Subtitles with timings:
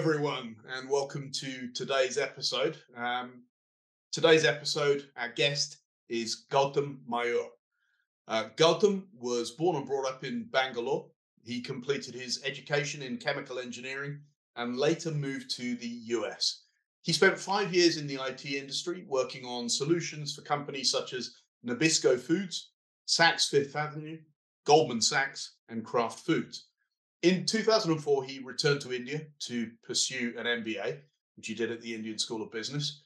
[0.00, 2.78] everyone, and welcome to today's episode.
[2.96, 3.42] Um,
[4.12, 5.76] today's episode, our guest
[6.08, 7.48] is Gautam Mayur.
[8.26, 11.10] Uh, Gautam was born and brought up in Bangalore.
[11.42, 14.20] He completed his education in chemical engineering
[14.56, 16.62] and later moved to the US.
[17.02, 21.34] He spent five years in the IT industry working on solutions for companies such as
[21.62, 22.70] Nabisco Foods,
[23.06, 24.16] Saks Fifth Avenue,
[24.64, 26.69] Goldman Sachs, and Kraft Foods.
[27.22, 31.00] In 2004, he returned to India to pursue an MBA,
[31.36, 33.02] which he did at the Indian School of Business.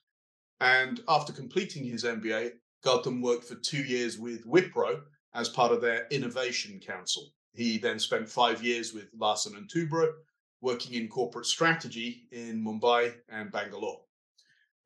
[0.60, 2.52] And after completing his MBA,
[2.84, 5.02] Gautam worked for two years with Wipro
[5.34, 7.32] as part of their Innovation Council.
[7.54, 10.12] He then spent five years with Larsen and Toubro,
[10.60, 14.00] working in corporate strategy in Mumbai and Bangalore.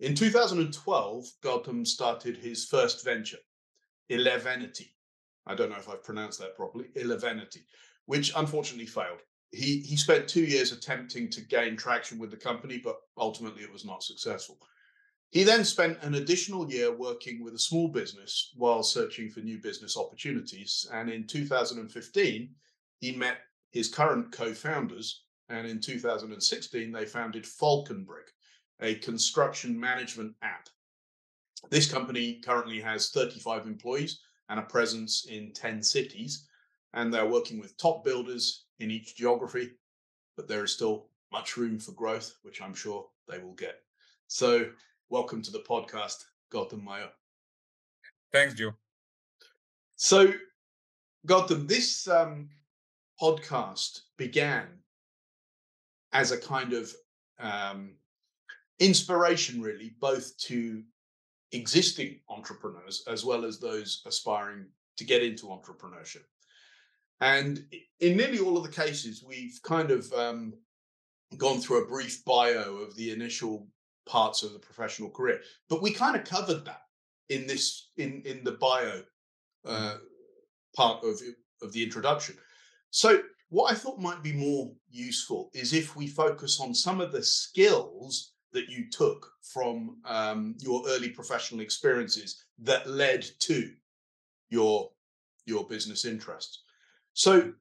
[0.01, 3.39] In 2012, Gautam started his first venture,
[4.09, 4.95] Elevenity.
[5.47, 7.61] I don't know if I've pronounced that properly, Elevenity,
[8.09, 9.21] which unfortunately failed.
[9.53, 13.73] He he spent two years attempting to gain traction with the company, but ultimately it
[13.73, 14.59] was not successful.
[15.31, 19.59] He then spent an additional year working with a small business while searching for new
[19.59, 20.89] business opportunities.
[20.91, 22.49] And in 2015,
[23.01, 23.41] he met
[23.73, 25.25] his current co founders.
[25.51, 28.31] And in 2016, they founded Falconbrick,
[28.81, 30.69] a construction management app.
[31.69, 36.48] This company currently has 35 employees and a presence in 10 cities
[36.95, 39.71] and they're working with top builders in each geography,
[40.37, 43.81] but there is still much room for growth, which I'm sure they will get.
[44.29, 44.71] So,
[45.11, 47.11] welcome to the podcast, Gautam Mayur.
[48.33, 48.73] Thanks, Joe.
[49.97, 50.33] So,
[51.27, 52.49] Gautam, this um,
[53.21, 54.67] podcast began
[56.13, 56.93] as a kind of
[57.39, 57.97] um,
[58.79, 60.83] inspiration, really, both to
[61.53, 66.25] existing entrepreneurs as well as those aspiring to get into entrepreneurship.
[67.21, 67.65] And
[68.01, 70.55] in nearly all of the cases, we've kind of um,
[71.37, 73.67] gone through a brief bio of the initial
[74.07, 76.83] parts of the professional career, but we kind of covered that
[77.29, 79.03] in this in in the bio
[79.67, 79.67] mm.
[79.67, 79.99] uh,
[80.75, 81.21] part of
[81.63, 82.37] of the introduction.
[82.91, 83.21] So
[83.51, 87.23] what I thought might be more useful is if we focus on some of the
[87.23, 93.71] skills that you took from um, your early professional experiences that led to
[94.51, 94.91] your
[95.47, 96.63] your business interests.
[97.19, 97.53] So,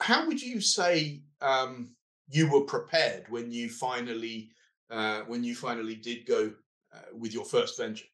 [0.00, 1.96] how would you say um,
[2.30, 4.50] you were prepared when you finally
[4.92, 6.52] uh, when you finally did go
[6.94, 8.06] uh, with your first venture?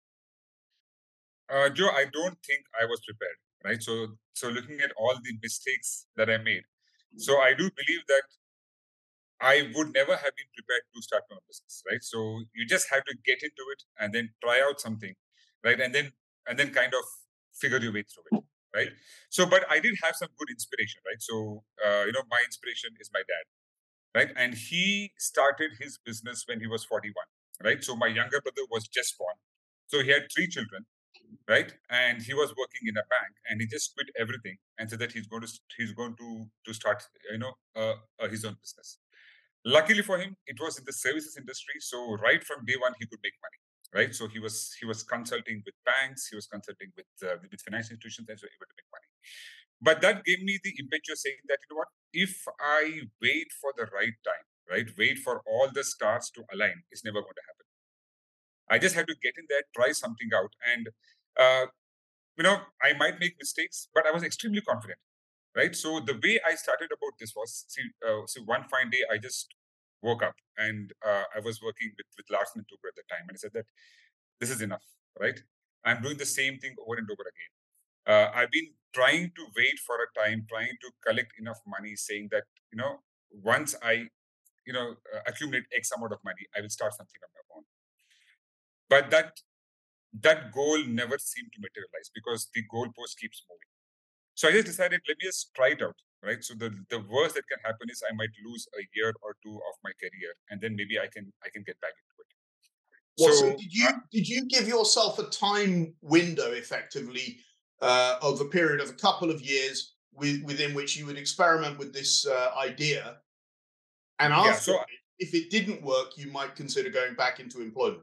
[1.53, 3.38] Uh, Joe, I don't think I was prepared.
[3.62, 3.82] Right.
[3.82, 6.62] So, so looking at all the mistakes that I made,
[7.19, 8.22] so I do believe that
[9.43, 11.82] I would never have been prepared to start my business.
[11.87, 12.03] Right.
[12.03, 15.15] So you just have to get into it and then try out something,
[15.62, 16.12] right, and then
[16.49, 17.05] and then kind of
[17.53, 18.44] figure your way through it
[18.75, 18.91] right?
[19.31, 21.21] So, but I did have some good inspiration, right?
[21.21, 23.44] So, uh, you know, my inspiration is my dad,
[24.19, 24.33] right?
[24.37, 27.15] And he started his business when he was 41,
[27.65, 27.84] right?
[27.84, 29.34] So, my younger brother was just born.
[29.87, 30.87] So, he had three children,
[31.49, 31.72] right?
[31.91, 35.12] And he was working in a bank and he just quit everything and said that
[35.12, 38.99] he's going to, he's going to, to start, you know, uh, uh, his own business.
[39.65, 41.75] Luckily for him, it was in the services industry.
[41.81, 43.62] So, right from day one, he could make money
[43.95, 44.15] right?
[44.15, 47.95] So he was he was consulting with banks, he was consulting with uh, with financial
[47.95, 49.09] institutions, and so able to make money.
[49.81, 53.73] But that gave me the impetus saying that you know what, if I wait for
[53.77, 57.47] the right time, right, wait for all the stars to align, it's never going to
[57.51, 57.67] happen.
[58.71, 60.89] I just had to get in there, try something out, and
[61.39, 61.67] uh,
[62.37, 64.99] you know I might make mistakes, but I was extremely confident
[65.57, 69.03] right so the way i started about this was see uh, so one fine day
[69.13, 69.49] i just
[70.03, 73.25] woke up and uh, I was working with, with Larsen and Toubro at the time.
[73.29, 73.67] And I said that
[74.41, 74.85] this is enough,
[75.21, 75.39] right?
[75.85, 77.53] I'm doing the same thing over and over again.
[78.05, 82.29] Uh, I've been trying to wait for a time, trying to collect enough money, saying
[82.33, 84.09] that, you know, once I,
[84.67, 87.65] you know, uh, accumulate X amount of money, I will start something on my own.
[88.89, 89.41] But that
[90.21, 93.73] that goal never seemed to materialize because the goalpost keeps moving.
[94.35, 96.43] So I just decided, let me just try it out right?
[96.43, 99.55] So the the worst that can happen is i might lose a year or two
[99.55, 102.31] of my career and then maybe i can i can get back into it.
[103.19, 107.39] Well, so, so did you uh, did you give yourself a time window effectively
[107.81, 111.79] uh, of a period of a couple of years with, within which you would experiment
[111.79, 113.19] with this uh, idea?
[114.19, 114.85] And after yeah, so,
[115.19, 118.03] if it didn't work you might consider going back into employment.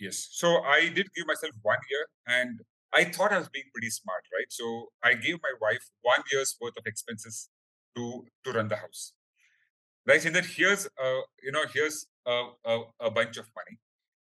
[0.00, 0.28] Yes.
[0.30, 2.60] So i did give myself one year and
[2.94, 4.50] I thought I was being pretty smart, right?
[4.50, 7.48] So I gave my wife one year's worth of expenses
[7.96, 9.14] to to run the house,
[10.06, 10.24] right?
[10.24, 13.78] And that here's uh, you know here's a, a, a bunch of money.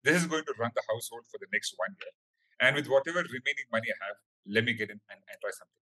[0.03, 2.13] This is going to run the household for the next one year,
[2.61, 4.17] and with whatever remaining money I have,
[4.47, 5.81] let me get in and, and try something.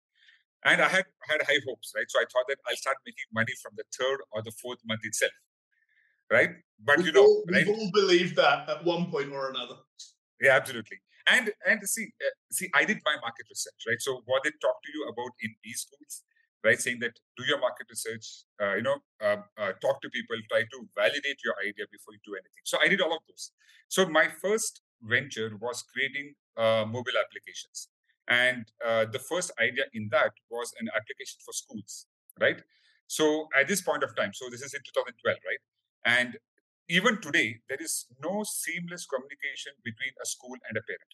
[0.65, 2.05] And I had had high hopes, right?
[2.09, 5.01] So I thought that I'll start making money from the third or the fourth month
[5.03, 5.33] itself.
[6.31, 6.49] right?
[6.83, 7.67] But we've you know, all, right?
[7.67, 9.75] we've all believed that at one point or another.
[10.41, 10.99] Yeah, absolutely.
[11.27, 14.01] And and see, uh, see, I did my market research, right?
[14.01, 16.23] So what they talk to you about in these schools,
[16.63, 16.79] right?
[16.79, 20.63] Saying that do your market research, uh, you know, uh, uh, talk to people, try
[20.63, 22.63] to validate your idea before you do anything.
[22.65, 23.51] So I did all of those.
[23.87, 27.87] So my first venture was creating uh, mobile applications,
[28.27, 32.07] and uh, the first idea in that was an application for schools,
[32.39, 32.61] right?
[33.07, 35.61] So at this point of time, so this is in 2012, right?
[36.05, 36.37] And
[36.89, 41.12] even today, there is no seamless communication between a school and a parent.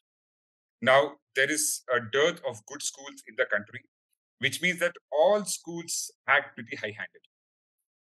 [0.81, 3.83] Now, there is a dearth of good schools in the country,
[4.39, 7.23] which means that all schools act pretty high handed.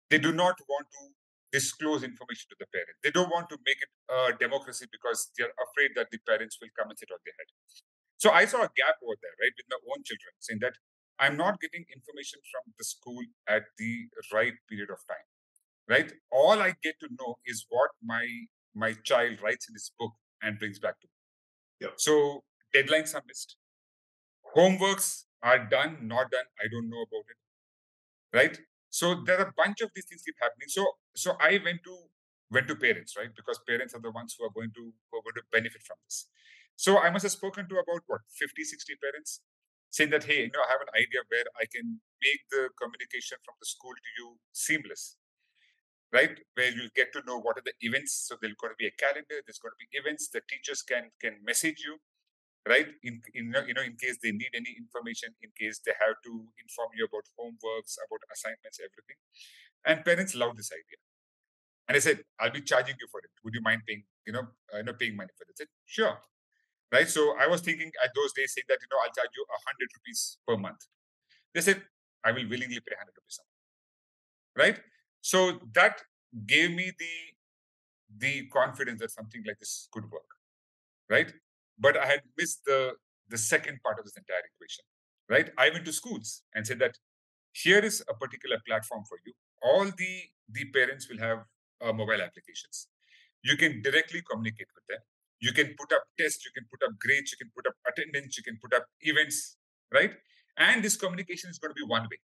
[0.09, 1.03] They do not want to
[1.51, 2.95] disclose information to the parent.
[3.03, 6.69] They don't want to make it a democracy because they're afraid that the parents will
[6.77, 7.50] come and sit on their head.
[8.17, 10.77] So I saw a gap over there, right, with my own children, saying that
[11.17, 15.28] I'm not getting information from the school at the right period of time
[15.89, 16.12] right?
[16.31, 18.25] All i get to know is what my
[18.75, 21.88] my child writes in his book and brings back to me.
[21.88, 21.94] Yep.
[21.97, 22.44] so
[22.75, 23.57] deadlines are missed.
[24.56, 27.38] Homeworks are done not done i don't know about it
[28.33, 28.57] right?
[28.89, 30.68] So there are a bunch of these things keep happening.
[30.69, 31.95] So so i went to
[32.51, 33.30] went to parents right?
[33.35, 35.97] Because parents are the ones who are going to who are going to benefit from
[36.06, 36.27] this.
[36.75, 39.42] So i must have spoken to about what 50 60 parents
[39.92, 43.38] saying that hey you know i have an idea where i can make the communication
[43.45, 45.18] from the school to you seamless
[46.13, 46.33] right?
[46.56, 48.13] Where you'll get to know what are the events.
[48.27, 49.41] So there's going to be a calendar.
[49.45, 50.29] There's going to be events.
[50.29, 51.97] The teachers can can message you,
[52.67, 52.88] right?
[53.03, 56.33] In, in you know in case they need any information, in case they have to
[56.57, 59.19] inform you about homeworks, about assignments, everything.
[59.85, 61.00] And parents love this idea.
[61.88, 63.31] And I said, I'll be charging you for it.
[63.44, 65.50] Would you mind paying, you know, uh, know, paying money for it?
[65.50, 66.17] I said, sure.
[66.91, 67.09] Right.
[67.09, 69.59] So I was thinking at those days saying that, you know, I'll charge you a
[69.65, 70.85] hundred rupees per month.
[71.53, 71.81] They said,
[72.23, 73.57] I will willingly pay hundred rupees a month.
[74.61, 74.77] Right.
[75.21, 76.01] So that
[76.48, 77.16] gave me the
[78.18, 80.30] the confidence that something like this could work,
[81.10, 81.33] right?
[81.77, 82.95] But I had missed the
[83.30, 84.86] the second part of this entire equation,
[85.30, 85.51] right?
[85.57, 86.98] I went to schools and said that
[87.54, 89.33] here is a particular platform for you.
[89.63, 90.13] All the
[90.50, 91.39] the parents will have
[91.81, 92.88] uh, mobile applications.
[93.44, 95.01] You can directly communicate with them.
[95.39, 96.45] You can put up tests.
[96.45, 97.31] You can put up grades.
[97.31, 98.38] You can put up attendance.
[98.38, 99.57] You can put up events,
[99.94, 100.13] right?
[100.57, 102.19] And this communication is going to be one way.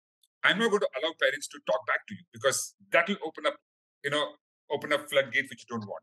[0.42, 3.46] I'm not going to allow parents to talk back to you because that will open
[3.46, 3.56] up,
[4.04, 4.26] you know,
[4.70, 6.02] open up floodgates which you don't want.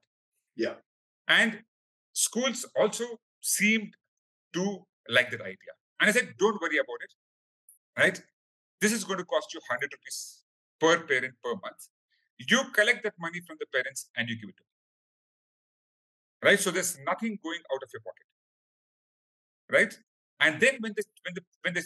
[0.55, 0.75] Yeah.
[1.27, 1.63] And
[2.13, 3.03] schools also
[3.41, 3.93] seemed
[4.53, 5.73] to like that idea.
[5.99, 7.13] And I said, don't worry about it.
[7.97, 8.21] Right?
[8.79, 10.43] This is going to cost you 100 rupees
[10.79, 11.89] per parent per month.
[12.37, 16.49] You collect that money from the parents and you give it to them.
[16.49, 16.59] Right?
[16.59, 18.27] So there's nothing going out of your pocket.
[19.71, 19.97] Right?
[20.39, 21.83] And then when the when the when the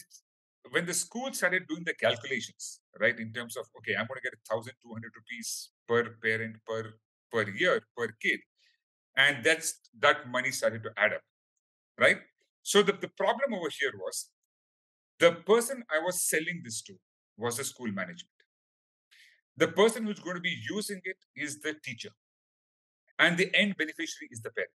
[0.70, 4.30] when the school started doing the calculations, right, in terms of okay, I'm going to
[4.30, 6.94] get thousand two hundred rupees per parent per
[7.32, 8.40] per year per kid,
[9.18, 11.22] and that's that money started to add up,
[12.00, 12.18] right?
[12.64, 14.30] So the, the problem over here was
[15.20, 16.94] the person I was selling this to
[17.38, 18.30] was the school management.
[19.58, 22.12] The person who's going to be using it is the teacher,
[23.18, 24.72] and the end beneficiary is the parent.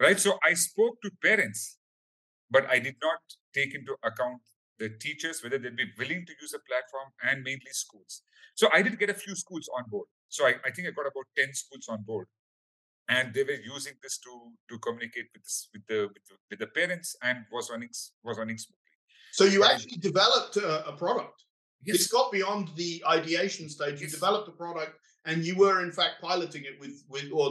[0.00, 0.18] Right.
[0.18, 1.78] So I spoke to parents
[2.52, 3.20] but I did not
[3.54, 4.40] take into account
[4.78, 8.22] the teachers, whether they'd be willing to use a platform and mainly schools.
[8.54, 10.08] So I did get a few schools on board.
[10.28, 12.26] So I, I think I got about 10 schools on board.
[13.08, 14.32] And they were using this to
[14.70, 17.90] to communicate with this, with the with the, with the parents and was running
[18.22, 18.78] was running smoothly.
[19.32, 21.38] So you actually developed a, a product.
[21.84, 21.96] Yes.
[21.96, 24.00] It's got beyond the ideation stage.
[24.00, 24.12] You Yes.
[24.18, 24.94] developed a product,
[25.26, 27.48] and you were in fact piloting it with with or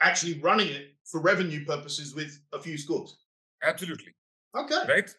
[0.00, 3.18] actually running it for revenue purposes with a few schools.
[3.62, 4.12] Absolutely.
[4.54, 4.82] Okay.
[4.88, 5.10] right?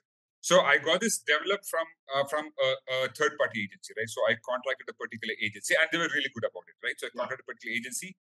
[0.42, 4.08] So I got this developed from uh, from a, a third party agency, right?
[4.10, 6.96] So I contracted a particular agency, and they were really good about it, right?
[6.98, 7.28] So I Yeah.
[7.28, 8.16] contracted a particular agency.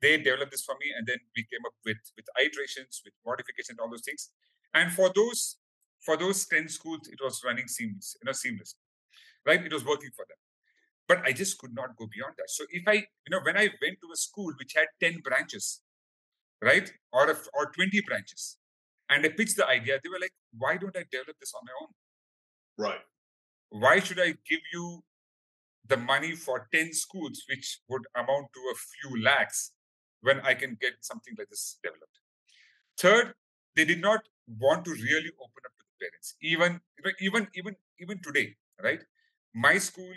[0.00, 3.78] They developed this for me, and then we came up with with iterations, with modifications,
[3.80, 4.30] all those things.
[4.72, 5.58] And for those
[6.06, 8.76] for those ten schools, it was running seamless, you know, seamless,
[9.46, 9.64] right?
[9.64, 10.40] It was working for them.
[11.08, 12.50] But I just could not go beyond that.
[12.50, 15.82] So if I, you know, when I went to a school which had ten branches,
[16.62, 18.58] right, or a, or twenty branches,
[19.10, 21.72] and I pitched the idea, they were like, "Why don't I develop this on my
[21.82, 21.88] own?"
[22.76, 23.00] Right.
[23.70, 25.04] why should I give you
[25.86, 29.72] the money for 10 schools, which would amount to a few lakhs,
[30.22, 32.18] when I can get something like this developed?
[32.98, 33.34] Third,
[33.76, 36.34] they did not want to really open up to the parents.
[36.42, 36.80] Even
[37.20, 39.02] even even even today, right?
[39.54, 40.12] My school,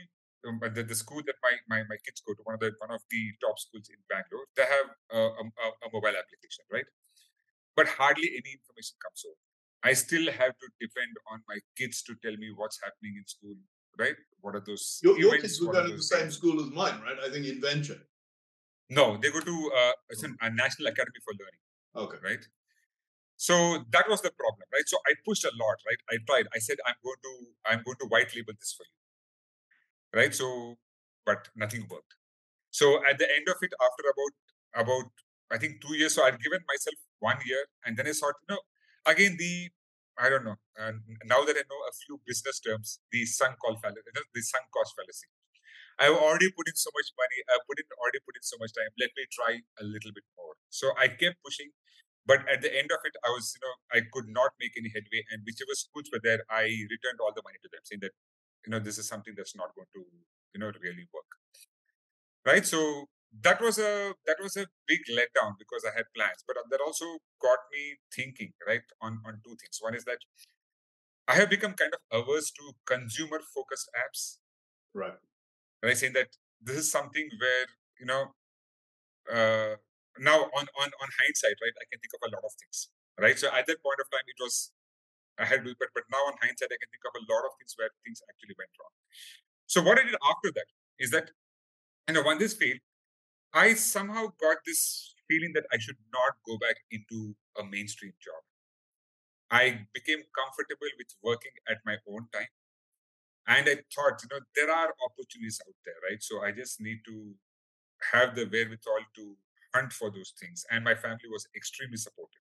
[0.48, 2.91] um, the, the school that my, my my kids go to, one of the one
[2.91, 6.86] of the top schools in Bangalore, they have a, a, a mobile application, right?
[7.77, 9.39] But hardly any information comes over.
[9.89, 13.55] I still have to depend on my kids to tell me what's happening in school,
[13.98, 14.15] right?
[14.41, 15.00] What are those?
[15.03, 17.19] Your, your kids were going to the same school as mine, right?
[17.24, 18.01] I think Inventure.
[18.89, 20.34] No, they go to uh, it's oh.
[20.41, 21.63] a National Academy for Learning.
[21.96, 22.17] Okay.
[22.24, 22.43] Right.
[23.38, 23.53] So
[23.91, 24.88] that was the problem, right?
[24.88, 26.01] So I pushed a lot, right?
[26.10, 26.48] I tried.
[26.55, 27.34] I said, I'm going to,
[27.69, 30.34] I'm going to white label this for you, right?
[30.34, 30.77] So,
[31.24, 32.15] but nothing worked.
[32.72, 34.34] So at the end of it, after about
[34.86, 35.12] about
[35.51, 38.55] I think two years, so I'd given myself one year, and then I thought, you
[38.55, 38.62] know,
[39.05, 39.69] again the
[40.19, 40.57] I don't know.
[40.77, 44.01] And now that I know a few business terms, the sunk cost fallacy,
[44.33, 45.29] the sunk cost fallacy.
[46.00, 47.41] I've already put in so much money.
[47.50, 48.89] I put in already put in so much time.
[49.01, 50.53] Let me try a little bit more.
[50.69, 51.74] So I kept pushing,
[52.25, 54.89] but at the end of it, I was you know I could not make any
[54.93, 55.25] headway.
[55.33, 58.13] And whichever schools were there, I returned all the money to them, saying that
[58.65, 60.01] you know this is something that's not going to
[60.53, 61.29] you know really work.
[62.45, 62.65] Right.
[62.65, 63.09] So
[63.41, 67.05] that was a that was a big letdown because I had plans, but that also
[67.41, 69.77] got me thinking right on on two things.
[69.81, 70.19] One is that
[71.27, 74.38] I have become kind of averse to consumer focused apps.
[74.93, 75.19] Right.
[75.81, 76.29] And I saying that
[76.62, 77.65] this is something where
[78.00, 78.34] you know
[79.31, 79.75] uh,
[80.19, 81.75] now on on on hindsight, right?
[81.81, 83.38] I can think of a lot of things, right?
[83.38, 84.72] So at that point of time, it was
[85.38, 87.53] I had to, but but now on hindsight, I can think of a lot of
[87.60, 88.93] things where things actually went wrong.
[89.67, 91.31] So what I did after that is that
[92.07, 92.81] you know when this failed,
[93.54, 98.42] I somehow got this feeling that I should not go back into a mainstream job.
[99.51, 102.51] I became comfortable with working at my own time.
[103.48, 106.22] And I thought, you know, there are opportunities out there, right?
[106.22, 107.34] So I just need to
[108.12, 109.38] have the wherewithal to
[109.74, 110.66] hunt for those things.
[110.70, 112.47] And my family was extremely supportive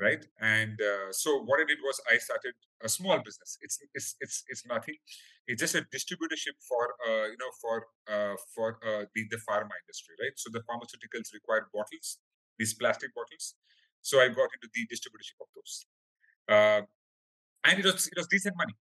[0.00, 0.24] right?
[0.40, 3.58] And uh, so what i did was i started a small business.
[3.62, 4.96] It's it's it's, it's nothing.
[5.46, 9.74] It's just a distributorship for uh, you know for uh, for uh, the, the pharma
[9.82, 10.36] industry right?
[10.36, 12.18] So the pharmaceuticals require bottles
[12.58, 13.54] these plastic bottles.
[14.02, 15.86] So i got into the distributorship of those.
[16.48, 16.82] Uh,
[17.64, 18.74] and it was it was decent money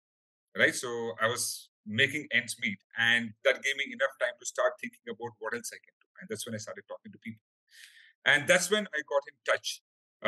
[0.58, 0.76] right?
[0.76, 0.90] So
[1.22, 5.34] i was making ends meet and that gave me enough time to start thinking about
[5.40, 6.08] what else i can do.
[6.20, 7.46] And that's when i started talking to people.
[8.26, 9.68] And that's when i got in touch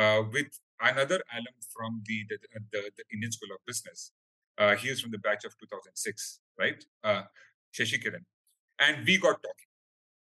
[0.02, 2.38] uh, with another alum from the, the,
[2.72, 4.12] the, the Indian School of Business.
[4.56, 6.84] Uh, he is from the batch of 2006, right?
[7.04, 7.22] Uh,
[7.72, 8.24] Shashi Kiran.
[8.80, 9.68] And we got talking.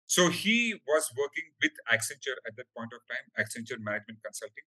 [0.08, 4.68] So he was working with Accenture at that point of time, Accenture Management Consulting.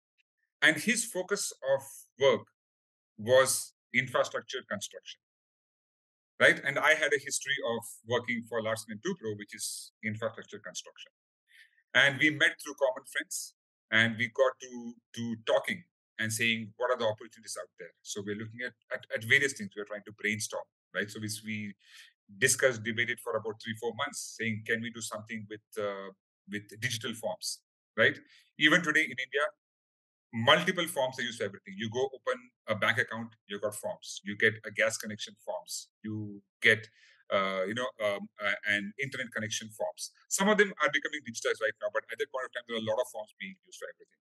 [0.62, 1.82] And his focus of
[2.20, 2.48] work
[3.18, 5.20] was infrastructure construction.
[6.40, 6.60] Right.
[6.66, 11.12] And I had a history of working for Larsen and Toubro, which is infrastructure construction.
[11.94, 13.54] And we met through common friends
[13.94, 15.84] and we got to to talking
[16.20, 17.94] and saying what are the opportunities out there.
[18.02, 19.72] So we're looking at, at, at various things.
[19.76, 21.10] We're trying to brainstorm right?
[21.10, 21.76] So we, we
[22.38, 26.10] discussed debated for about three four months saying can we do something with uh,
[26.50, 27.60] with digital forms?
[27.98, 28.18] Right?
[28.60, 29.46] Even today in india
[30.36, 31.76] multiple forms are used for everything.
[31.78, 34.22] You go open a bank account you got forms.
[34.24, 35.90] You get a gas connection forms.
[36.04, 36.88] You get
[37.34, 40.14] uh, you know, um, uh, and internet connection forms.
[40.30, 42.78] Some of them are becoming digitized right now, but at that point of time, there
[42.78, 44.22] are a lot of forms being used for everything.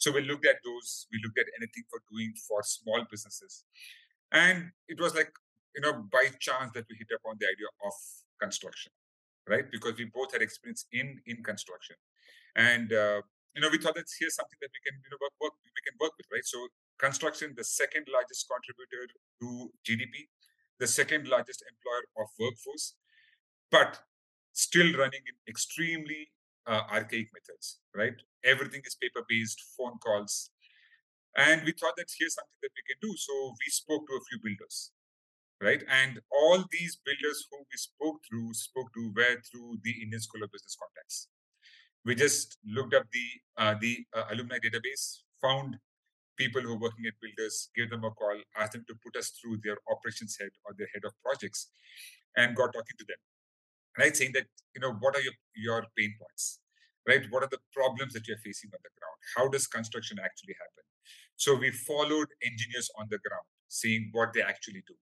[0.00, 1.06] So we looked at those.
[1.12, 3.64] We looked at anything for doing for small businesses,
[4.32, 5.28] and it was like
[5.76, 7.92] you know by chance that we hit upon the idea of
[8.40, 8.92] construction,
[9.44, 9.68] right?
[9.70, 12.00] Because we both had experience in in construction,
[12.56, 13.20] and uh,
[13.52, 15.84] you know we thought that here's something that we can you know work, work we
[15.84, 16.48] can work with, right?
[16.48, 16.56] So
[16.96, 19.04] construction, the second largest contributor
[19.44, 20.32] to GDP,
[20.80, 22.96] the second largest employer of workforce,
[23.70, 24.00] but
[24.52, 26.30] still running in extremely
[26.66, 28.14] uh, archaic methods, right?
[28.44, 30.50] Everything is paper based, phone calls.
[31.36, 33.14] And we thought that here's something that we can do.
[33.16, 34.92] So we spoke to a few builders,
[35.62, 35.82] right?
[35.88, 40.42] And all these builders who we spoke through, spoke to were through the Indian School
[40.42, 41.28] of Business contacts.
[42.04, 43.28] We just looked up the
[43.62, 45.76] uh, the uh, alumni database, found
[46.42, 49.28] people who are working at builders, give them a call, ask them to put us
[49.38, 51.68] through their operations head or their head of projects,
[52.36, 53.20] and got talking to them.
[53.98, 56.60] Right, saying that you know what are your your pain points,
[57.08, 57.24] right?
[57.30, 59.18] What are the problems that you're facing on the ground?
[59.36, 60.84] How does construction actually happen?
[61.36, 64.94] So we followed engineers on the ground, seeing what they actually do,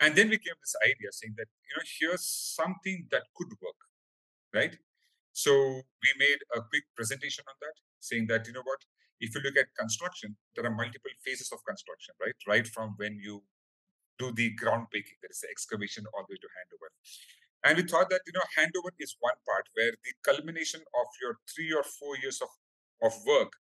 [0.00, 2.26] and then we came this idea, saying that you know here's
[2.60, 3.80] something that could work,
[4.54, 4.74] right?
[5.32, 5.52] So
[6.04, 8.80] we made a quick presentation on that, saying that you know what
[9.24, 12.36] if you look at construction, there are multiple phases of construction, right?
[12.46, 13.42] Right from when you
[14.18, 16.88] do the ground breaking, there is the excavation all the way to handover.
[17.64, 21.38] And we thought that you know handover is one part where the culmination of your
[21.52, 22.50] three or four years of,
[23.02, 23.52] of work,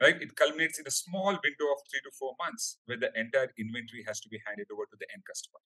[0.00, 0.16] right?
[0.20, 4.04] It culminates in a small window of three to four months where the entire inventory
[4.08, 5.60] has to be handed over to the end customer.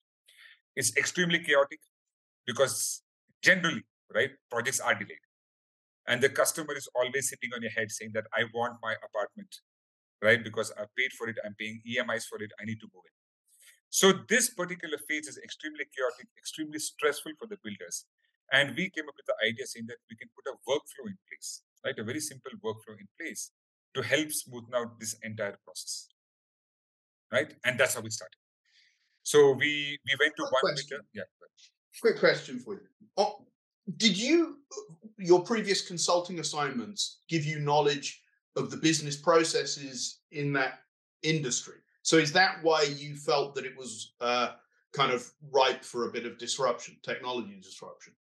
[0.76, 1.80] It's extremely chaotic
[2.48, 3.04] because
[3.44, 3.84] generally,
[4.14, 5.25] right, projects are delayed
[6.08, 6.36] and the mm-hmm.
[6.36, 9.62] customer is always sitting on your head saying that i want my apartment
[10.22, 13.06] right because i paid for it i'm paying emis for it i need to move
[13.06, 13.16] in
[13.96, 18.04] So this particular phase is extremely chaotic, extremely stressful for the builders.
[18.52, 21.18] And we came up with the idea saying that we can put a workflow in
[21.30, 21.98] place, right?
[21.98, 23.52] A very simple workflow in place
[23.96, 26.10] to help smoothen out this entire process.
[27.32, 27.54] Right?
[27.64, 28.36] And that's how we started.
[29.24, 30.98] So we we went to Quick one question.
[30.98, 31.06] meter.
[31.14, 31.30] Yeah.
[32.02, 32.88] Quick question for you.
[33.16, 33.48] Oh,
[33.98, 34.58] did you
[35.18, 38.22] your previous consulting assignments give you knowledge
[38.56, 40.80] of the business processes in that
[41.24, 41.76] industry?
[42.02, 44.52] So is that why you felt that it was uh,
[44.94, 48.14] kind of ripe for a bit of disruption, technology disruption?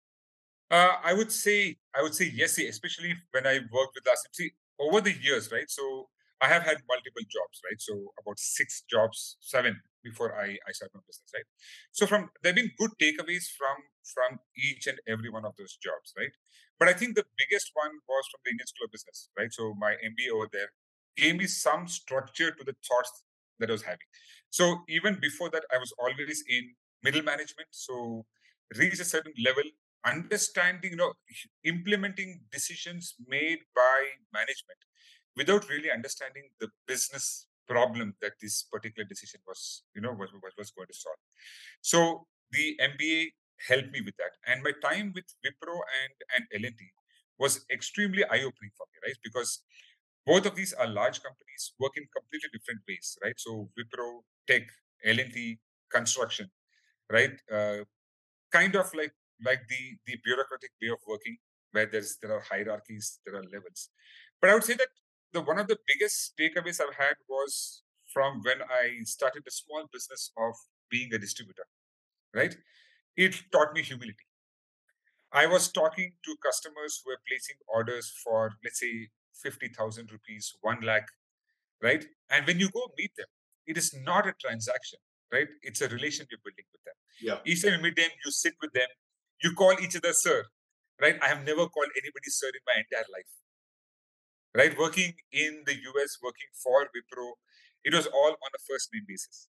[0.71, 4.23] Uh, I would say I would say yes, especially when I worked with us.
[4.31, 5.69] See, over the years, right?
[5.69, 6.09] So
[6.41, 7.79] I have had multiple jobs, right?
[7.79, 11.45] So about six jobs, seven before I, I started my business, right?
[11.91, 13.77] So from there have been good takeaways from
[14.13, 16.31] from each and every one of those jobs, right?
[16.79, 19.51] But I think the biggest one was from the Indian School of Business, right?
[19.51, 20.69] So my MBA over there
[21.17, 23.23] gave me some structure to the thoughts
[23.59, 24.07] that I was having.
[24.49, 27.69] So even before that, I was always in middle management.
[27.71, 28.25] So
[28.77, 29.63] reach a certain level,
[30.05, 31.13] understanding, you know,
[31.63, 33.97] implementing decisions made by
[34.33, 34.79] management
[35.35, 40.71] without really understanding the business problem that this particular decision was, you know, was, was
[40.71, 41.17] going to solve.
[41.81, 43.31] So the MBA
[43.67, 44.33] helped me with that.
[44.47, 46.91] And my time with Wipro and, and L&T
[47.39, 49.17] was extremely eye-opening for me, right?
[49.23, 49.61] Because
[50.25, 53.35] both of these are large companies work in completely different ways, right?
[53.37, 54.63] So Wipro, tech,
[55.03, 55.59] L&T,
[55.91, 56.49] construction,
[57.11, 57.33] right?
[57.51, 57.83] Uh,
[58.51, 59.13] kind of like
[59.45, 61.37] like the the bureaucratic way of working,
[61.71, 63.89] where there's there are hierarchies, there are levels.
[64.41, 64.87] But I would say that
[65.33, 67.83] the one of the biggest takeaways I've had was
[68.13, 70.53] from when I started a small business of
[70.89, 71.67] being a distributor,
[72.33, 72.55] right?
[73.17, 74.27] It taught me humility.
[75.31, 79.09] I was talking to customers who were placing orders for, let's say,
[79.41, 81.07] 50,000 rupees, 1 lakh,
[81.83, 82.05] right?
[82.29, 83.27] And when you go meet them,
[83.67, 84.99] it is not a transaction,
[85.31, 85.47] right?
[85.61, 86.93] It's a relation you're building with them.
[87.21, 87.37] Yeah.
[87.45, 88.87] Each time you meet them, you sit with them,
[89.43, 90.45] you call each other sir,
[91.01, 91.17] right?
[91.21, 93.31] I have never called anybody sir in my entire life,
[94.55, 94.77] right?
[94.77, 97.33] Working in the US, working for Wipro,
[97.83, 99.47] it was all on a first name basis.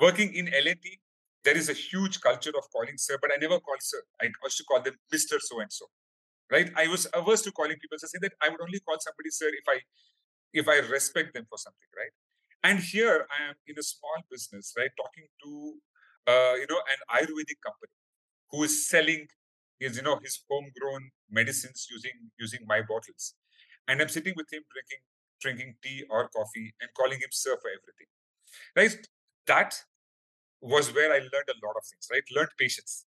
[0.00, 1.00] Working in L&T,
[1.48, 4.02] there is a huge culture of calling sir, but I never call sir.
[4.20, 5.40] I used to call them Mr.
[5.40, 5.86] So and so,
[6.52, 6.70] right?
[6.76, 7.96] I was averse to calling people.
[7.98, 9.78] So I say that I would only call somebody sir if I
[10.52, 12.12] if I respect them for something, right?
[12.68, 15.52] And here I am in a small business, right, talking to
[16.32, 17.96] uh, you know an Ayurvedic company
[18.50, 19.26] who is selling
[19.80, 23.34] his you know his homegrown medicines using using my bottles,
[23.88, 25.02] and I'm sitting with him drinking
[25.40, 28.10] drinking tea or coffee and calling him sir for everything,
[28.80, 29.06] right?
[29.46, 29.80] That
[30.60, 32.22] was where I learned a lot of things, right?
[32.34, 33.06] Learned patience.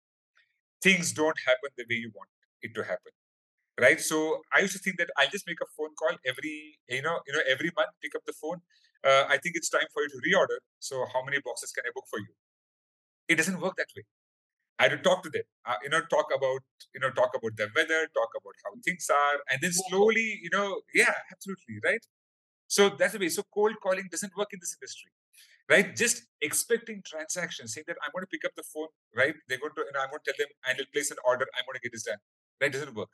[0.82, 2.30] Things don't happen the way you want
[2.62, 3.12] it to happen
[3.80, 4.00] right?
[4.00, 7.20] So i used to think that i'll just make a phone call every you know
[7.26, 8.61] you know every month pick up the phone.
[9.09, 10.59] Uh, i think it's time for you to reorder.
[10.80, 12.32] So how many boxes can i book for you?
[13.28, 14.04] It doesn't work that way.
[14.78, 16.62] I had to talk to them uh, you know talk about
[16.94, 20.50] you know talk about the weather talk about how things are and then slowly you
[20.52, 22.04] know yeah absolutely right?
[22.68, 23.30] So that's the way.
[23.30, 25.12] So cold calling doesn't work in this industry
[25.68, 29.59] right just expecting transactions saying that i'm going to pick up the phone right they're
[29.59, 31.79] going to and i'm going to tell them and they'll place an order i'm going
[31.79, 32.22] to get this done
[32.61, 33.11] that doesn't work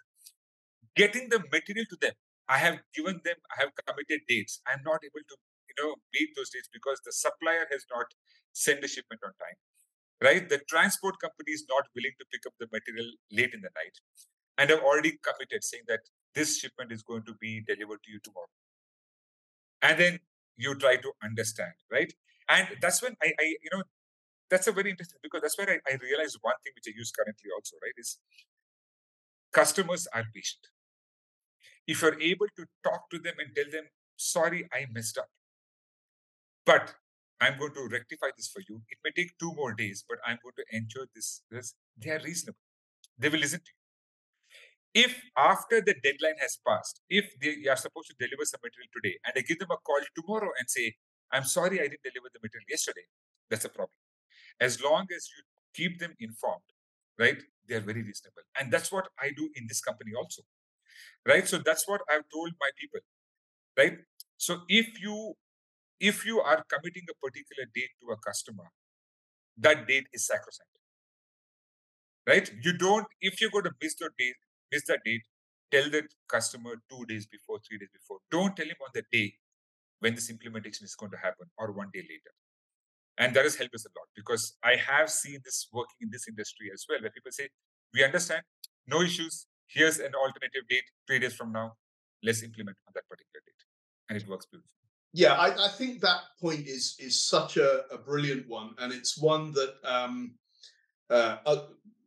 [0.97, 2.12] getting the material to them.
[2.49, 4.61] I have given them, I have committed dates.
[4.67, 5.37] I'm not able to,
[5.69, 8.07] you know, meet those dates because the supplier has not
[8.53, 9.57] sent the shipment on time.
[10.23, 10.49] Right?
[10.49, 13.99] The transport company is not willing to pick up the material late in the night.
[14.59, 16.01] And I've already committed saying that
[16.35, 18.53] this shipment is going to be delivered to you tomorrow.
[19.81, 20.21] And then
[20.57, 22.12] you try to understand, right?
[22.53, 23.83] And that's when I, I you know,
[24.51, 27.11] that's a very interesting because that's where I, I realized one thing which I use
[27.19, 27.97] currently also, right?
[27.97, 28.19] Is
[29.53, 30.69] customers are patient
[31.87, 33.85] if you're able to talk to them and tell them,
[34.17, 35.29] sorry, I messed up,
[36.65, 36.95] but
[37.41, 38.83] I'm going to rectify this for you.
[38.88, 41.75] It may take two more days, but I'm going to ensure this, this.
[41.99, 42.59] They are reasonable.
[43.19, 45.05] They will listen to you.
[45.05, 49.19] If after the deadline has passed, if they are supposed to deliver some material today,
[49.27, 50.95] and I give them a call tomorrow and say,
[51.33, 53.07] I'm sorry I didn't deliver the material yesterday,
[53.51, 53.97] that's a problem.
[54.61, 55.42] As long as you
[55.75, 56.62] keep them informed,
[57.18, 58.42] right, they are very reasonable.
[58.59, 60.42] And that's what I do in this company also
[61.27, 61.47] right?
[61.49, 63.01] So that's what i've told my people
[63.79, 63.99] right?
[64.37, 65.35] So if you
[66.01, 68.64] if you are committing a particular date to a customer
[69.59, 70.71] that date is sacrosanct
[72.27, 72.51] right?
[72.62, 74.37] You don't if you're going to miss the date
[74.73, 75.23] miss that date
[75.71, 78.18] tell the customer two days before three days before.
[78.31, 79.35] Don't tell him on the day
[80.03, 82.33] when this implementation is going to happen or one day later.
[83.19, 86.25] And that has helped us a lot because i have seen this working in this
[86.33, 87.47] industry as well where people say
[87.95, 88.43] we understand
[88.87, 89.47] no issues.
[89.67, 91.75] Here's an alternative date three days from now.
[92.23, 93.62] Let's implement on that particular date.
[94.09, 94.71] And it works beautifully.
[95.15, 99.19] Yeah, I, I think that point is is such a, a brilliant one, and it's
[99.19, 100.35] one that um,
[101.11, 101.57] uh, uh,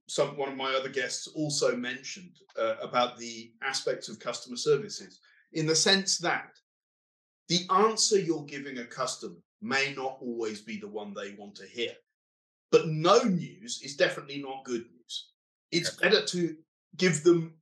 [0.08, 5.20] some one of my other guests also mentioned uh, about the aspects of customer services,
[5.54, 6.50] in the sense that
[7.50, 11.66] the answer you're giving a customer may not always be the one they want to
[11.66, 11.92] hear,
[12.72, 15.30] but no news is definitely not good news.
[15.72, 16.56] It's better to
[16.98, 17.54] give them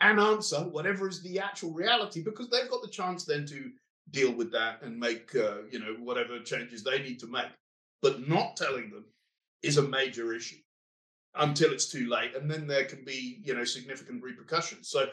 [0.00, 3.70] an answer, whatever is the actual reality, because they've got the chance then to
[4.10, 7.50] deal with that and make uh, you know whatever changes they need to make.
[8.02, 9.04] But not telling them
[9.62, 10.56] is a major issue
[11.36, 14.88] until it's too late, and then there can be you know significant repercussions.
[14.88, 15.08] So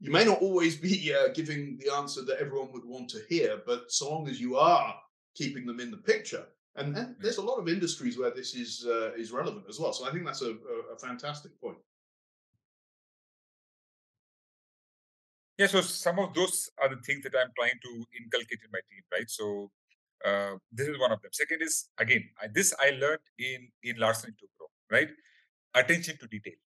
[0.00, 3.60] you may not always be uh, giving the answer that everyone would want to hear,
[3.66, 4.94] but so long as you are
[5.34, 8.86] keeping them in the picture, and, and there's a lot of industries where this is
[8.86, 9.92] uh, is relevant as well.
[9.92, 11.78] So I think that's a, a, a fantastic point.
[15.58, 18.78] Yeah, so some of those are the things that I'm trying to inculcate in my
[18.88, 19.28] team, right?
[19.28, 19.72] So
[20.24, 21.32] uh, this is one of them.
[21.32, 25.08] Second is again, I, this I learned in in Larsen & Toubro, right?
[25.78, 26.58] Attention to detail.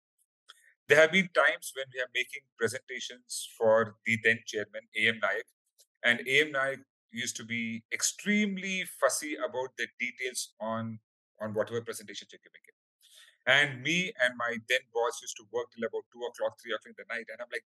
[0.88, 5.44] There have been times when we are making presentations for the then chairman AM Naik,
[6.02, 6.78] and AM Naik
[7.10, 10.98] used to be extremely fussy about the details on
[11.42, 12.76] on whatever presentation you're giving it.
[13.44, 16.86] And me and my then boss used to work till about two o'clock, three o'clock
[16.86, 17.66] in the night, and I'm like,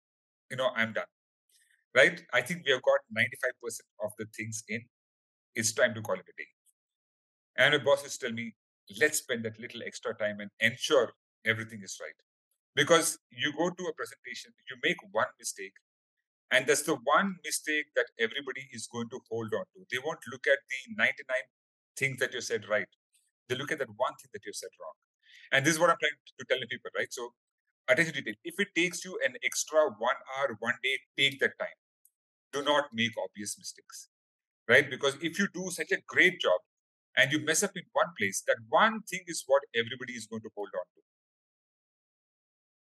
[0.51, 1.11] you know, I'm done.
[1.95, 2.21] Right?
[2.33, 4.81] I think we have got 95% of the things in.
[5.55, 6.51] It's time to call it a day.
[7.55, 8.55] And my bosses tell me,
[8.99, 11.13] let's spend that little extra time and ensure
[11.45, 12.17] everything is right.
[12.75, 15.73] Because you go to a presentation, you make one mistake,
[16.51, 19.85] and that's the one mistake that everybody is going to hold on to.
[19.91, 21.13] They won't look at the 99
[21.97, 22.87] things that you said right.
[23.47, 24.97] They look at that one thing that you said wrong.
[25.51, 27.11] And this is what I'm trying to tell the people, right?
[27.11, 27.33] So
[27.89, 28.39] attention to detail.
[28.43, 31.77] If it takes you an extra one hour, one day, take that time.
[32.53, 34.09] Do not make obvious mistakes,
[34.67, 34.89] right?
[34.89, 36.61] Because if you do such a great job
[37.17, 40.41] and you mess up in one place, that one thing is what everybody is going
[40.41, 41.01] to hold on to,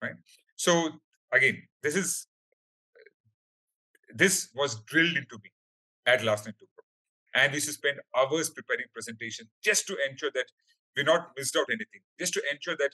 [0.02, 0.14] right?
[0.56, 0.90] So
[1.32, 2.28] again, this is
[4.14, 5.52] this was drilled into me
[6.06, 6.84] at Larsen & Toubro.
[7.36, 10.46] And we used to spend hours preparing presentation just to ensure that
[10.98, 12.90] we're not missed out anything, just to ensure that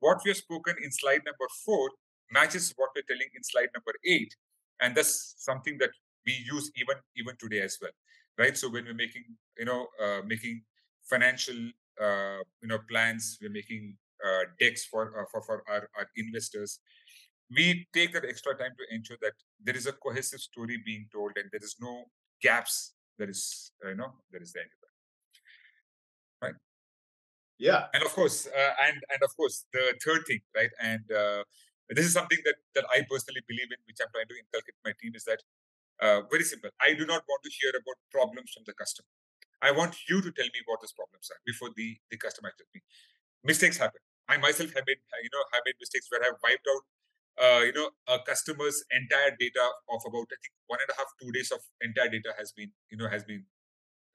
[0.00, 1.90] what we have spoken in slide number four
[2.30, 4.34] matches what we're telling in slide number eight.
[4.80, 5.90] And that's something that
[6.26, 7.90] we use even even today as well,
[8.38, 8.56] right?
[8.56, 9.24] So when we're making,
[9.56, 10.62] you know, uh, making
[11.04, 11.56] financial,
[12.00, 13.96] uh, you know, plans, we're making
[14.60, 16.80] decks for, uh, for for our, our investors.
[17.50, 19.32] We take that extra time to ensure that
[19.64, 22.04] there is a cohesive story being told and there is no
[22.42, 22.92] gaps.
[23.18, 24.64] There is, you know, there is there
[26.42, 26.54] right?
[27.58, 30.70] Yeah, and of course, uh, and and of course, the third thing, right?
[30.80, 31.42] And uh,
[31.90, 34.92] this is something that that I personally believe in, which I'm trying to inculcate my
[35.00, 35.42] team, is that
[36.00, 36.70] uh, very simple.
[36.80, 39.10] I do not want to hear about problems from the customer.
[39.60, 42.70] I want you to tell me what those problems are before the the customer tells
[42.74, 42.82] me.
[43.42, 44.00] Mistakes happen.
[44.28, 46.84] I myself have made you know have made mistakes where I've wiped out
[47.44, 51.10] uh, you know a customer's entire data of about I think one and a half
[51.20, 53.44] two days of entire data has been you know has been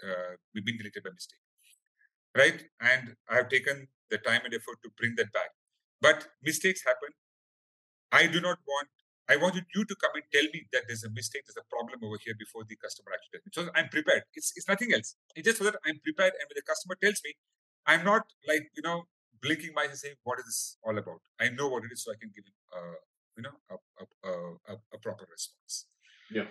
[0.03, 1.39] uh, been deleted by mistake
[2.35, 2.63] right?
[2.81, 5.51] And I have taken the time and effort to bring that back.
[6.01, 7.09] But mistakes happen.
[8.11, 8.89] I do not want,
[9.29, 11.99] I wanted you to come and tell me that there's a mistake, there's a problem
[12.03, 13.51] over here before the customer actually tells me.
[13.55, 14.23] So I'm prepared.
[14.33, 15.15] It's, it's nothing else.
[15.35, 16.33] It's just so that I'm prepared.
[16.37, 17.33] And when the customer tells me,
[17.85, 19.07] I'm not like, you know,
[19.43, 21.21] blinking my eyes and saying, what is this all about?
[21.39, 22.97] I know what it is, so I can give it, uh,
[23.37, 25.87] you know, a, a, a, a proper response.
[26.31, 26.45] Yeah.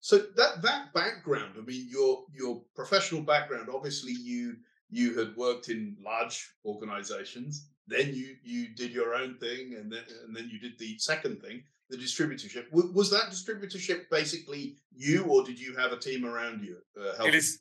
[0.00, 4.56] So that that background, I mean, your your professional background, obviously you
[4.90, 10.02] you had worked in large organizations then you you did your own thing and then
[10.24, 15.24] and then you did the second thing the distributorship w- was that distributorship basically you
[15.24, 17.60] or did you have a team around you uh, it is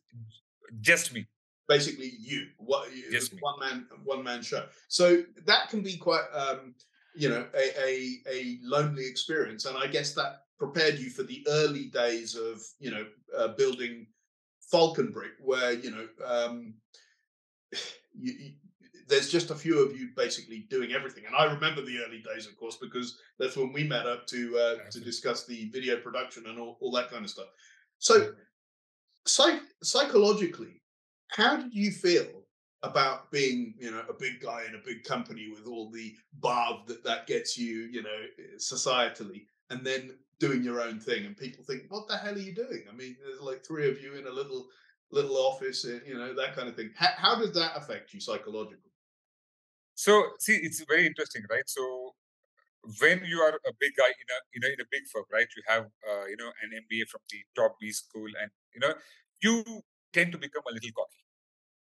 [0.82, 1.26] just me
[1.74, 2.48] basically you.
[2.58, 4.66] What just one man one man show.
[4.88, 6.76] So that can be quite um
[7.16, 7.94] you know a, a
[8.30, 9.66] a lonely experience.
[9.66, 13.06] And i guess that prepared you for the early days of you know
[13.38, 14.08] uh, building
[14.72, 16.74] falconbrick where you know um
[18.26, 18.52] you, you,
[19.08, 21.26] there's just a few of you basically doing everything.
[21.26, 24.58] And I remember the early days, of course, because that's when we met up to
[24.58, 27.48] uh, to discuss the video production and all, all that kind of stuff.
[28.00, 28.34] So,
[29.28, 30.82] psych- psychologically,
[31.34, 32.44] how did you feel
[32.84, 36.88] about being, you know, a big guy in a big company with all the barb
[36.88, 38.26] that that gets you, you know,
[38.58, 42.54] societally, and then doing your own thing, and people think, "What the hell are you
[42.54, 44.70] doing?" I mean, there's like three of you in a little
[45.12, 46.92] little office, eh, you know, that kind of thing.
[46.96, 48.92] How, how does that affect you psychologically?
[49.96, 51.68] So, see, it's very interesting, right?
[51.68, 52.16] So,
[53.00, 55.48] when you are a big guy in a you know in a big firm, right?
[55.58, 58.96] You have uh, you know an MBA from the top B school, and you know
[59.42, 61.23] you tend to become a little cocky,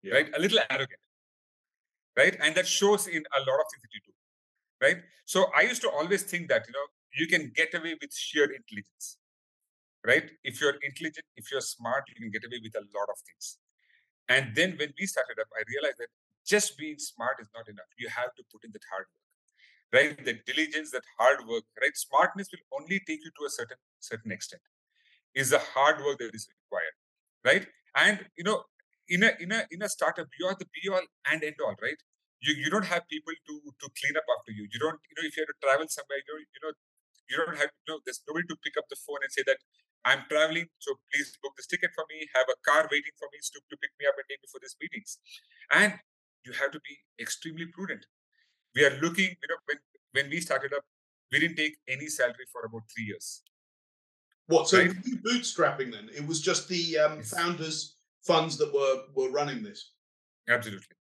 [0.03, 0.15] yeah.
[0.15, 0.29] right?
[0.37, 1.01] A little arrogant,
[2.17, 2.37] right?
[2.41, 4.13] And that shows in a lot of things that you do,
[4.83, 5.03] right?
[5.25, 8.45] So I used to always think that you know you can get away with sheer
[8.45, 9.19] intelligence,
[10.07, 10.31] right?
[10.45, 13.59] If you're intelligent, if you're smart, you can get away with a lot of things.
[14.29, 16.09] And then when we started up, I realized that
[16.45, 17.87] just being smart is not enough.
[17.99, 19.27] You have to put in that hard work
[19.93, 20.25] right?
[20.25, 21.97] The diligence, that hard work, right?
[21.97, 24.63] Smartness will only take you to a certain certain extent.
[25.35, 26.97] Is the hard work that is required,
[27.45, 27.67] right?
[27.95, 28.63] And you know,
[29.09, 31.77] in a in a in a startup, you are the be all and end all,
[31.81, 32.01] right?
[32.41, 34.69] You you don't have people to to clean up after you.
[34.73, 36.73] You don't, you know, if you have to travel somewhere, you you know,
[37.31, 39.59] you don't have you know, there's nobody to pick up the phone and say that
[40.05, 42.29] I'm traveling, so please book this ticket for me.
[42.35, 44.63] Have a car waiting for me to, to pick me up and take me for
[44.63, 45.19] these meetings.
[45.75, 45.99] And
[46.47, 48.07] you have to be extremely prudent
[48.77, 49.79] we are looking, you know, when,
[50.13, 50.85] when we started up,
[51.33, 53.43] we didn't take any salary for about three years.
[54.47, 54.69] What?
[54.69, 54.91] So right?
[55.25, 56.11] bootstrapping then?
[56.15, 57.31] It was just the um, yes.
[57.31, 57.96] founders'
[58.27, 59.93] funds that were were running this.
[60.49, 60.97] Absolutely.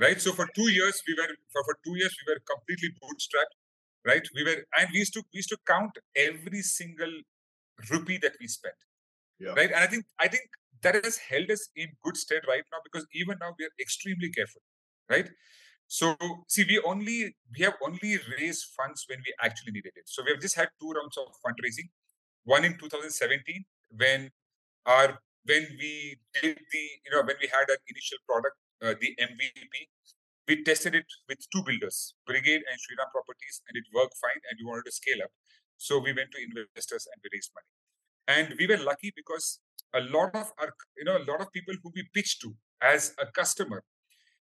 [0.00, 0.20] Right.
[0.20, 3.54] So for two years we were for, for two years we were completely bootstrapped.
[4.04, 4.26] Right.
[4.34, 7.12] We were and we used to we used to count every single
[7.90, 8.74] rupee that we spent.
[9.38, 9.50] Yeah.
[9.50, 9.70] Right.
[9.70, 10.44] And I think I think
[10.82, 14.30] that has held us in good stead right now because even now we are extremely
[14.30, 14.62] careful.
[15.08, 15.28] Right.
[15.86, 16.16] So
[16.48, 20.04] see, we only we have only raised funds when we actually needed it.
[20.06, 21.88] So we have just had two rounds of fundraising.
[22.44, 23.64] One in 2017
[23.96, 24.30] when
[24.86, 29.10] our when we did the you know when we had our initial product, uh, the
[29.20, 29.74] MVP,
[30.48, 34.40] we tested it with two builders, Brigade and Shriram Properties, and it worked fine.
[34.50, 35.32] And we wanted to scale up,
[35.76, 37.72] so we went to investors and we raised money.
[38.26, 39.60] And we were lucky because
[39.94, 43.14] a lot of our you know a lot of people who we pitched to as
[43.20, 43.82] a customer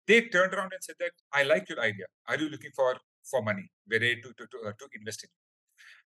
[0.07, 2.07] they turned around and said that I like your idea.
[2.29, 2.97] Are you looking for
[3.31, 3.71] for money?
[3.89, 5.31] We're ready to to to, uh, to invest in.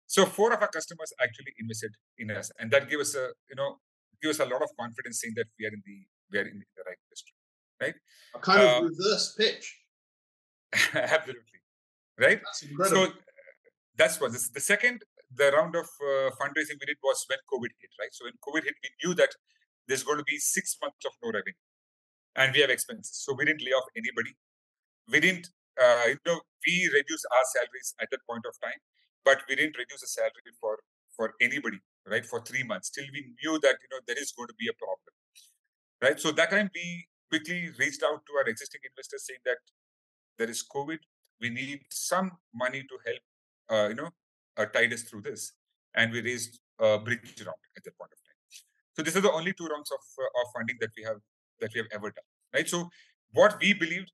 [0.05, 3.55] So four of our customers actually invested in us, and that gave us a you
[3.55, 3.77] know
[4.21, 5.97] give us a lot of confidence saying that we are in the
[6.31, 7.35] we are in the right industry,
[7.81, 7.95] right?
[8.35, 9.79] A kind of um, reverse pitch.
[10.93, 11.59] absolutely,
[12.19, 12.41] right?
[12.43, 13.07] That's incredible.
[13.07, 13.13] So
[13.97, 15.03] that's what this, the second
[15.35, 18.09] the round of uh, fundraising we did was when COVID hit, right?
[18.11, 19.29] So when COVID hit, we knew that
[19.87, 21.53] there's going to be six months of no revenue
[22.35, 23.17] and we have expenses.
[23.23, 24.35] So we didn't lay off anybody.
[25.11, 25.49] We didn't,
[25.81, 28.79] uh, you know, we reduced our salaries at that point of time,
[29.25, 30.79] but we didn't reduce the salary for
[31.15, 31.79] for anybody,
[32.09, 32.25] right?
[32.25, 34.73] For three months till we knew that you know there is going to be a
[34.73, 35.13] problem,
[36.01, 36.19] right?
[36.19, 39.57] So that time we quickly reached out to our existing investors saying that
[40.37, 40.99] there is COVID,
[41.41, 43.23] we need some money to help,
[43.69, 44.09] uh, you know,
[44.57, 45.53] uh, tide us through this,
[45.95, 48.39] and we raised a bridge round at that point of time.
[48.95, 51.17] So this is the only two rounds of, uh, of funding that we have
[51.59, 52.67] that we have ever done, right?
[52.67, 52.89] So
[53.33, 54.11] what we believed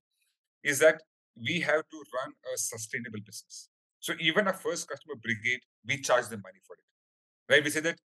[0.62, 1.00] is that
[1.36, 3.68] we have to run a sustainable business.
[4.00, 6.86] So even our first customer brigade, we charge them money for it,
[7.48, 7.62] right?
[7.62, 7.98] We say that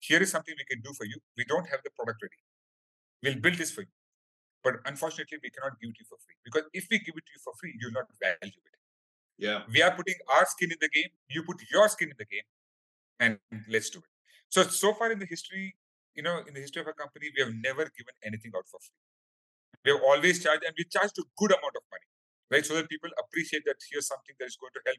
[0.00, 1.16] here is something we can do for you.
[1.36, 2.40] We don't have the product ready.
[3.22, 3.94] We'll build this for you.
[4.64, 7.26] But unfortunately, we cannot give it to you for free because if we give it
[7.26, 8.78] to you for free, you'll not value it.
[9.38, 9.62] Yeah.
[9.72, 11.10] We are putting our skin in the game.
[11.28, 12.46] You put your skin in the game
[13.18, 14.12] and let's do it.
[14.48, 15.74] So, so far in the history,
[16.14, 18.78] you know, in the history of our company, we have never given anything out for
[18.78, 19.00] free.
[19.84, 22.08] We have always charged, and we charged a good amount of money,
[22.50, 22.64] right?
[22.64, 24.98] So that people appreciate that here's something that is going to help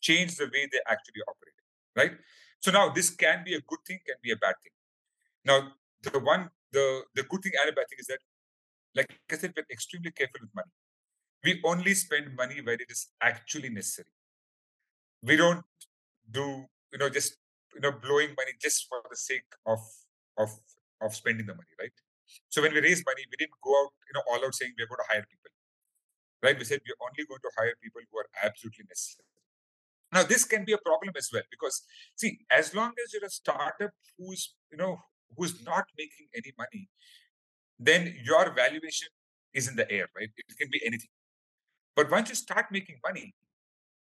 [0.00, 1.56] change the way they actually operate,
[1.96, 2.12] right?
[2.60, 4.72] So now this can be a good thing, can be a bad thing.
[5.44, 8.20] Now, the one, the the good thing and a bad thing is that,
[8.94, 10.72] like I said, we're extremely careful with money.
[11.44, 14.10] We only spend money where it is actually necessary.
[15.22, 15.64] We don't
[16.30, 17.36] do, you know, just
[17.74, 19.80] you know, blowing money just for the sake of
[20.38, 20.50] of
[21.00, 21.92] of spending the money, right?
[22.50, 24.86] So when we raised money, we didn't go out, you know, all out saying we're
[24.86, 25.50] going to hire people,
[26.42, 26.58] right?
[26.58, 29.28] We said we're only going to hire people who are absolutely necessary.
[30.12, 31.82] Now this can be a problem as well because
[32.16, 34.98] see, as long as you're a startup who's you know
[35.36, 36.88] who's not making any money,
[37.78, 39.08] then your valuation
[39.54, 40.28] is in the air, right?
[40.36, 41.08] It can be anything.
[41.96, 43.34] But once you start making money,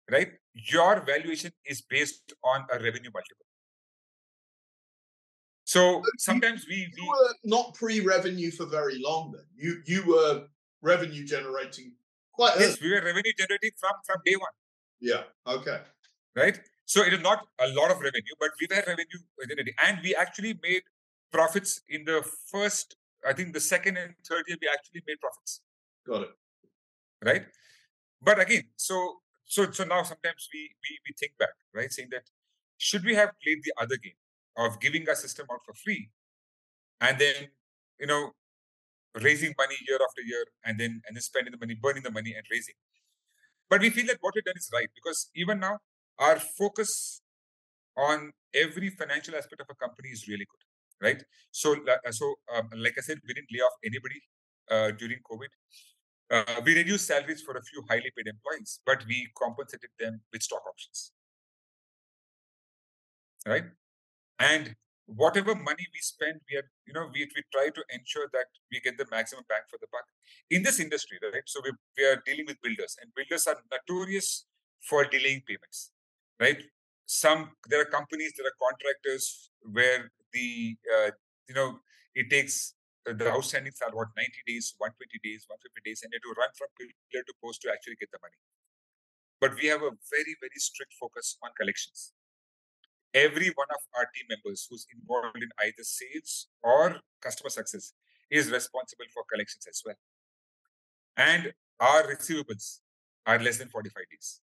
[0.09, 3.45] right, your valuation is based on a revenue multiple.
[5.63, 9.31] So sometimes we, we you were not pre-revenue for very long.
[9.33, 10.47] Then you you were
[10.81, 11.93] revenue generating
[12.33, 12.59] quite.
[12.59, 12.89] Yes, early.
[12.89, 14.51] we were revenue generating from from day one.
[15.01, 15.23] Yeah.
[15.47, 15.79] Okay.
[16.35, 16.59] Right.
[16.85, 20.15] So it is not a lot of revenue, but we were revenue generating, and we
[20.15, 20.83] actually made
[21.31, 22.95] profits in the first.
[23.27, 25.61] I think the second and third year we actually made profits.
[26.07, 26.29] Got it.
[27.23, 27.45] Right.
[28.21, 32.29] But again, so so so now sometimes we we we think back, right, saying that
[32.77, 34.17] should we have played the other game?
[34.57, 36.09] of giving our system out for free
[37.01, 37.35] and then
[37.99, 38.31] you know
[39.21, 42.33] raising money year after year and then and then spending the money burning the money
[42.33, 42.75] and raising
[43.71, 45.79] But we feel that what we've done is right because even now,
[46.19, 47.21] our focus
[47.97, 51.23] on every financial aspect of a company is really good, right?
[51.51, 54.21] So, uh, so um, like I said, we didn't lay off anybody
[54.69, 55.47] uh, during COVID.
[56.29, 60.43] Uh, we reduced salaries for a few highly paid employees, but we compensated them with
[60.43, 61.13] stock options.
[63.47, 63.65] Right?
[64.37, 64.75] And
[65.15, 68.79] whatever money we spend, we are, you know, we, we try to ensure that we
[68.79, 70.05] get the maximum bang for the buck
[70.49, 71.43] in this industry, right?
[71.45, 74.45] So we, we are dealing with builders, and builders are notorious
[74.81, 75.91] for delaying payments,
[76.39, 76.61] right?
[77.05, 81.11] Some there are companies, there are contractors where the uh,
[81.47, 81.79] you know
[82.15, 82.73] it takes
[83.05, 86.51] the outstandings are what 90 days, 120 days, 150 days, and you have to run
[86.53, 88.37] from pillar to post to actually get the money.
[89.41, 92.13] But we have a very, very strict focus on collections.
[93.13, 97.93] Every one of our team members who's involved in either sales or customer success
[98.29, 99.95] is responsible for collections as well.
[101.17, 102.79] And our receivables
[103.25, 104.39] are less than 45 days.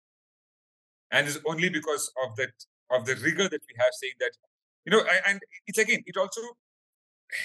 [1.10, 2.52] And it's only because of that
[2.90, 4.32] of the rigor that we have saying that,
[4.84, 6.40] you know, and it's again, it also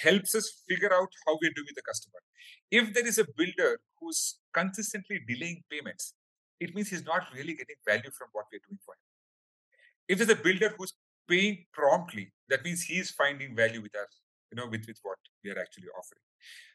[0.02, 2.20] helps us figure out how we're doing with the customer.
[2.70, 6.14] If there is a builder who's consistently delaying payments,
[6.58, 9.06] it means he's not really getting value from what we're doing for him.
[10.08, 10.92] If there's a builder who's
[11.30, 15.50] paying promptly, that means he's finding value with us, you know, with, with what we
[15.50, 16.22] are actually offering.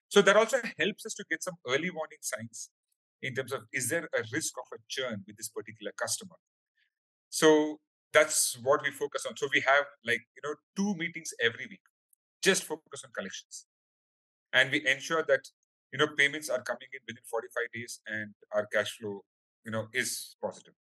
[0.07, 2.69] So that also helps us to get some early warning signs
[3.21, 6.35] in terms of is there a risk of a churn with this particular customer?
[7.29, 7.79] So
[8.13, 9.35] that's what we focus on.
[9.35, 11.81] So we have like, you know, two meetings every week
[12.45, 13.65] just focus on collections.
[14.53, 15.43] And we ensure that,
[15.91, 19.23] you know, payments are coming in within 45 days and our cash flow,
[19.65, 20.75] you know, is positive.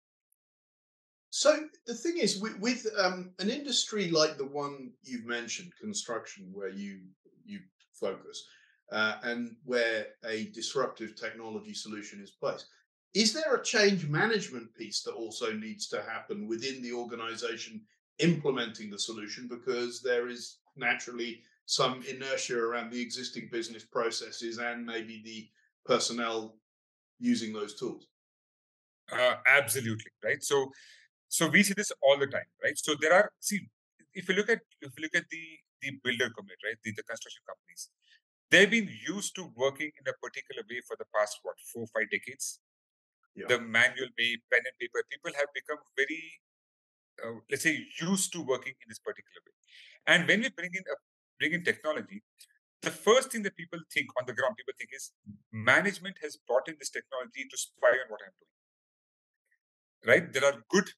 [1.31, 6.51] So the thing is, with, with um, an industry like the one you've mentioned, construction,
[6.53, 7.01] where you
[7.45, 7.61] you
[7.93, 8.47] focus,
[8.91, 12.67] uh, and where a disruptive technology solution is placed,
[13.15, 17.81] is there a change management piece that also needs to happen within the organization
[18.19, 19.49] implementing the solution?
[19.49, 25.49] Because there is naturally some inertia around the existing business processes and maybe the
[25.85, 26.57] personnel
[27.21, 28.09] using those tools.
[29.13, 30.43] Uh, absolutely, right?
[30.43, 30.71] So,
[31.31, 32.77] so we see this all the time, right?
[32.77, 33.59] So there are see
[34.13, 35.45] if you look at if you look at the
[35.83, 37.89] the builder community, right, the, the construction companies,
[38.51, 42.11] they've been used to working in a particular way for the past what four five
[42.11, 42.59] decades.
[43.37, 43.47] Yeah.
[43.47, 46.23] The manual way, pen and paper, people have become very,
[47.23, 49.55] uh, let's say, used to working in this particular way.
[50.13, 50.97] And when we bring in a
[51.39, 52.23] bring in technology,
[52.83, 55.13] the first thing that people think on the ground, people think is
[55.53, 58.57] management has brought in this technology to spy on what I'm doing.
[60.11, 60.33] Right?
[60.33, 60.91] There are good,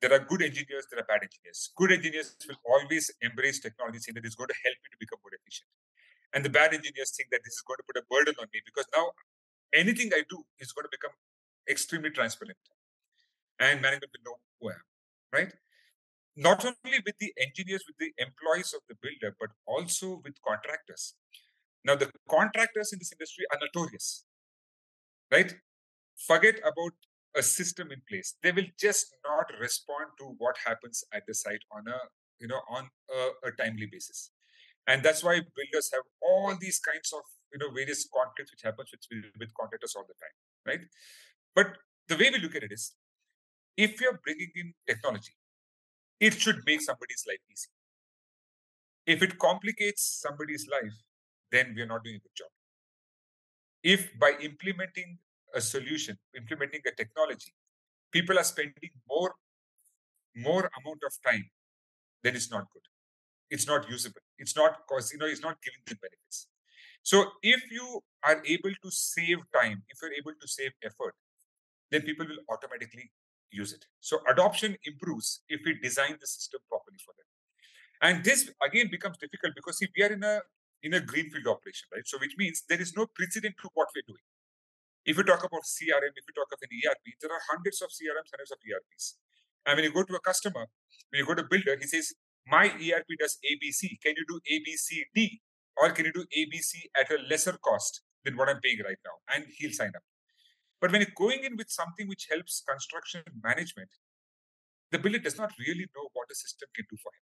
[0.00, 1.70] there are good engineers, there are bad engineers.
[1.76, 5.18] Good engineers will always embrace technology, saying that it's going to help me to become
[5.22, 5.68] more efficient.
[6.34, 8.60] And the bad engineers think that this is going to put a burden on me
[8.64, 9.10] because now
[9.72, 11.14] anything I do is going to become
[11.68, 12.58] extremely transparent.
[13.58, 14.86] And management will know who I am.
[15.32, 15.52] Right?
[16.38, 21.14] not only with the engineers, with the employees of the builder, but also with contractors.
[21.84, 24.24] Now, the contractors in this industry are notorious,
[25.32, 25.52] right?
[26.16, 26.94] Forget about
[27.36, 28.34] a system in place.
[28.42, 31.98] They will just not respond to what happens at the site on a
[32.40, 34.30] you know on a, a timely basis,
[34.86, 38.90] and that's why builders have all these kinds of you know various conflicts which happens
[38.92, 40.36] with, with contractors all the time,
[40.66, 40.86] right?
[41.54, 42.94] But the way we look at it is,
[43.76, 45.34] if you're bringing in technology,
[46.20, 47.68] it should make somebody's life easy.
[49.06, 50.92] If it complicates somebody's life,
[51.50, 52.48] then we are not doing a good job.
[53.82, 55.18] If by implementing
[55.54, 57.52] a solution, implementing a technology,
[58.12, 59.34] people are spending more,
[60.36, 61.48] more amount of time,
[62.22, 62.82] then it's not good.
[63.50, 64.20] It's not usable.
[64.38, 66.48] It's not cause, you know, it's not giving them benefits.
[67.02, 71.14] So if you are able to save time, if you're able to save effort,
[71.90, 73.10] then people will automatically
[73.50, 73.86] use it.
[74.00, 77.26] So adoption improves if we design the system properly for them.
[78.00, 80.40] And this again becomes difficult because see, we are in a
[80.82, 82.06] in a greenfield operation, right?
[82.06, 84.22] So which means there is no precedent to what we're doing.
[85.08, 87.88] If you talk about CRM, if you talk of an ERP, there are hundreds of
[87.88, 89.16] CRMs, hundreds of ERPs.
[89.64, 90.66] And when you go to a customer,
[91.08, 92.12] when you go to a builder, he says,
[92.46, 93.96] My ERP does ABC.
[94.04, 95.40] Can you do ABCD?
[95.80, 99.16] Or can you do ABC at a lesser cost than what I'm paying right now?
[99.34, 100.02] And he'll sign up.
[100.78, 103.88] But when you're going in with something which helps construction management,
[104.92, 107.24] the builder does not really know what a system can do for him.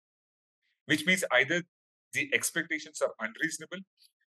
[0.85, 1.63] Which means either
[2.13, 3.79] the expectations are unreasonable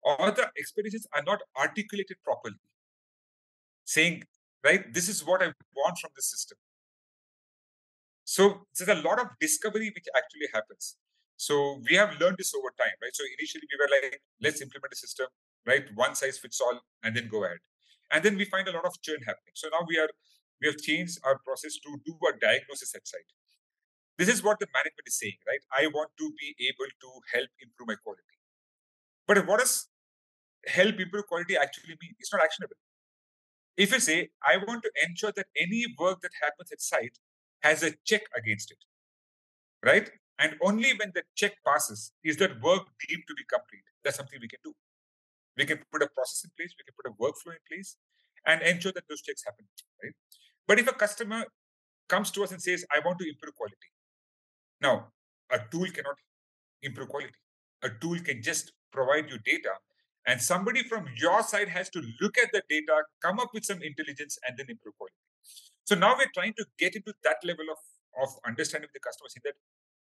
[0.02, 2.56] or the expectations are not articulated properly.
[3.84, 4.24] Saying,
[4.64, 6.58] right, this is what I want from the system.
[8.24, 10.96] So there's a lot of discovery which actually happens.
[11.36, 13.14] So we have learned this over time, right?
[13.14, 15.26] So initially we were like, let's implement a system,
[15.66, 15.84] right?
[15.94, 17.58] One size fits all, and then go ahead
[18.12, 20.08] and then we find a lot of churn happening so now we are
[20.60, 23.30] we have changed our process to do a diagnosis at site.
[24.16, 25.60] This is what the management is saying, right?
[25.76, 28.38] I want to be able to help improve my quality.
[29.26, 29.88] But what does
[30.66, 32.14] help improve quality actually mean?
[32.18, 32.76] It's not actionable.
[33.76, 37.18] If you say, I want to ensure that any work that happens at site
[37.62, 38.78] has a check against it,
[39.84, 40.10] right?
[40.38, 43.82] And only when the check passes is that work deemed to be complete.
[44.02, 44.72] That's something we can do.
[45.56, 47.96] We can put a process in place, we can put a workflow in place,
[48.46, 49.66] and ensure that those checks happen,
[50.02, 50.12] right?
[50.66, 51.44] But if a customer
[52.08, 53.90] comes to us and says, I want to improve quality,
[54.80, 55.08] now
[55.50, 56.16] a tool cannot
[56.82, 57.34] improve quality.
[57.82, 59.70] A tool can just provide you data,
[60.26, 63.82] and somebody from your side has to look at the data, come up with some
[63.82, 65.14] intelligence, and then improve quality.
[65.84, 69.42] So now we're trying to get into that level of, of understanding the customer, saying
[69.44, 69.54] that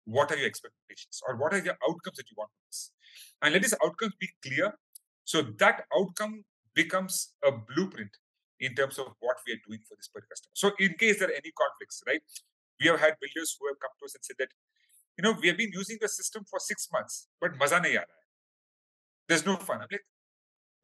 [0.06, 2.90] what are your expectations or what are the outcomes that you want from this?
[3.42, 4.74] And let these outcomes be clear.
[5.24, 6.44] So that outcome
[6.74, 8.10] becomes a blueprint
[8.60, 10.52] in terms of what we are doing for this particular customer.
[10.54, 12.20] So in case there are any conflicts, right?
[12.80, 14.48] We have had builders who have come to us and said that,
[15.16, 17.98] you know, we have been using the system for six months, but maza nahi
[19.28, 19.80] There's no fun.
[19.80, 20.04] I'm like,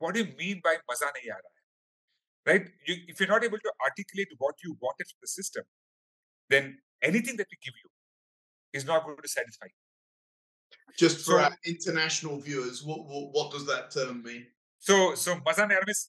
[0.01, 1.57] what do you mean by maza nahi aa
[2.47, 2.67] Right?
[2.87, 5.65] You, if you're not able to articulate what you wanted from the system,
[6.49, 7.91] then anything that we give you
[8.73, 9.67] is not going to satisfy.
[9.67, 9.81] you.
[10.97, 14.47] Just for so, our international viewers, what, what, what does that term mean?
[14.79, 16.09] So so Mazan Aramis,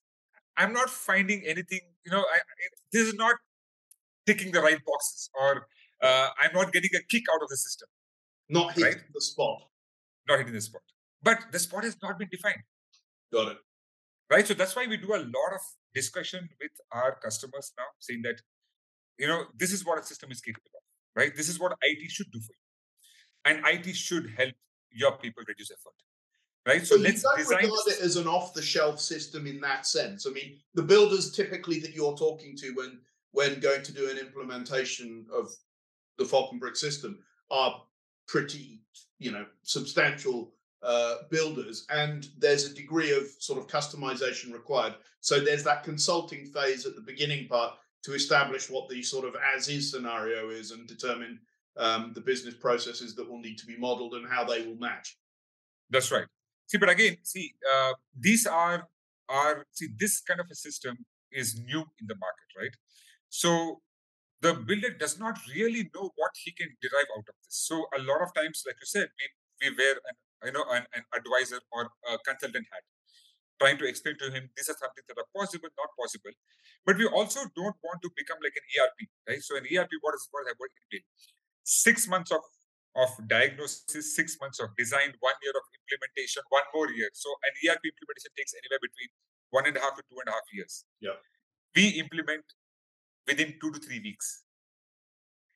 [0.58, 1.82] I'm not finding anything.
[2.06, 2.40] You know, I,
[2.94, 3.36] this is not
[4.26, 5.68] ticking the right boxes, or
[6.02, 7.90] uh, I'm not getting a kick out of the system.
[8.50, 9.02] Not hitting right?
[9.14, 9.64] the spot.
[10.28, 10.82] Not hitting the spot.
[11.22, 12.64] But the spot has not been defined.
[13.34, 13.58] Got it.
[14.32, 14.48] Right.
[14.48, 15.62] So that's why we do a lot of
[15.94, 18.42] discussion with our customers now, saying that,
[19.20, 20.82] you know, this is what a system is capable of
[21.16, 21.36] right?
[21.36, 22.60] This is what IT should do for you.
[23.44, 24.54] And IT should help
[24.92, 25.94] your people reduce effort.
[26.66, 26.86] Right.
[26.86, 30.28] So, so let's don't design regard it as an off-the-shelf system in that sense.
[30.28, 33.00] I mean, the builders typically that you're talking to when
[33.32, 35.50] when going to do an implementation of
[36.18, 37.18] the Falconbrick system
[37.50, 37.82] are
[38.28, 38.82] pretty,
[39.20, 40.54] you know, substantial
[40.84, 44.96] uh, builders, and there's a degree of sort of customization required.
[45.20, 47.74] So there's that consulting phase at the beginning part
[48.04, 51.40] to establish what the sort of as is scenario is and determine
[51.78, 55.18] um, the business processes that will need to be modeled and how they will match.
[55.90, 56.26] That's right.
[56.68, 58.88] See, but again, see, uh, these are
[59.30, 60.98] are see this kind of a system
[61.32, 62.76] is new in the market, right?
[63.30, 63.82] So
[64.42, 67.56] the builder does not really know what he can derive out of this.
[67.70, 70.16] So a lot of times, like you said, we, we wear an
[70.46, 72.84] you know an, an advisor or a consultant hat
[73.62, 76.34] trying to explain to him these are something that are possible, not possible.
[76.86, 79.42] But we also don't want to become like an ERP, right?
[79.46, 81.06] So an ERP, what is what, what it mean?
[81.64, 82.42] Six months of
[82.96, 87.08] of diagnosis, six months of design, one year of implementation, one more year.
[87.14, 89.10] So an ERP implementation takes anywhere between
[89.52, 90.84] one and a half to two and a half years.
[91.00, 91.16] Yeah.
[91.76, 92.44] We implement
[93.28, 94.44] within two to three weeks.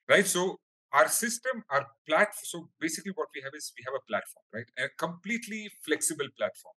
[0.08, 0.26] Right.
[0.26, 0.60] So
[0.96, 2.46] our system, our platform.
[2.54, 4.70] So basically, what we have is we have a platform, right?
[4.80, 6.76] A completely flexible platform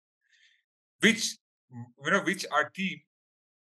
[1.02, 1.38] which
[1.74, 3.00] mm, you know which our team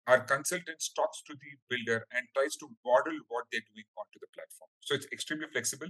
[0.07, 4.27] our consultants talks to the builder and tries to model what they're doing onto the
[4.35, 4.71] platform.
[4.81, 5.87] So it's extremely flexible.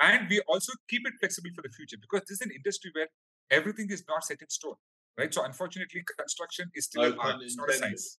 [0.00, 3.08] And we also keep it flexible for the future because this is an industry where
[3.50, 4.76] everything is not set in stone
[5.18, 5.34] right?
[5.34, 7.36] So unfortunately construction is still an art.
[7.42, 8.18] it's not a science.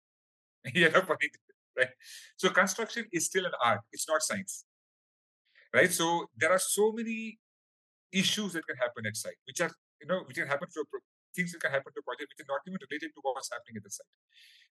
[0.75, 0.89] Yeah
[1.77, 1.88] right?
[2.36, 3.80] So construction is still an art.
[3.93, 4.65] It's not science
[5.74, 7.39] right so there are so many
[8.11, 10.84] issues that can happen at site which are you know which can happen for
[11.36, 13.78] things that can happen to a project which are not even related to what's happening
[13.78, 14.13] at the site.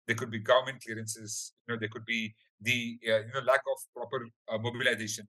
[0.07, 3.63] There could be government clearances, you know, there could be the uh, you know lack
[3.73, 5.27] of proper uh, mobilization.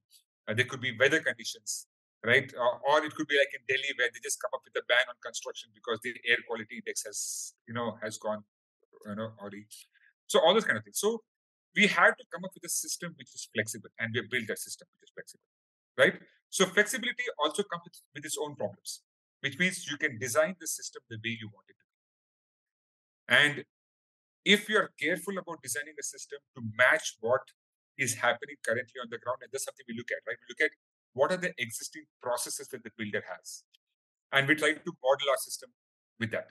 [0.49, 1.87] Uh, there could be weather conditions,
[2.25, 2.49] right?
[2.59, 5.07] or it could be like in Delhi where they just come up with a ban
[5.09, 8.43] on construction because the air quality index has you know has gone
[9.07, 9.67] you know already.
[10.27, 10.99] So all those kind of things.
[10.99, 11.23] So
[11.77, 14.57] we had to come up with a system which is flexible, and we built a
[14.57, 15.52] system which is flexible,
[15.99, 16.15] right?
[16.51, 19.03] So flexibility also comes with, with its own problems
[19.43, 21.99] which means you can design the system the way you want it to be.
[23.29, 23.65] And
[24.45, 27.43] if you're careful about designing a system to match what
[27.99, 30.39] is happening currently on the ground, and that's something we look at, right?
[30.41, 30.75] We look at
[31.13, 33.65] what are the existing processes that the builder has.
[34.33, 35.71] And we try to model our system
[36.19, 36.47] with that.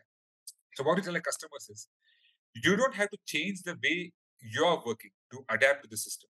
[0.76, 1.88] So what we tell our customers is
[2.54, 4.12] you don't have to change the way
[4.42, 6.30] you're working to adapt to the system.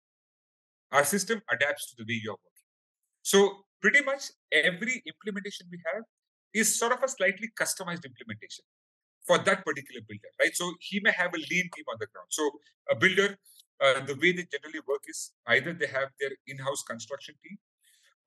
[0.91, 2.50] Our system adapts to the way you're working.
[3.21, 6.03] So pretty much every implementation we have
[6.53, 8.65] is sort of a slightly customized implementation
[9.25, 10.55] for that particular builder, right?
[10.55, 12.27] So he may have a lean team on the ground.
[12.29, 12.49] So
[12.89, 13.37] a builder,
[13.79, 17.57] uh, the way they generally work is either they have their in-house construction team,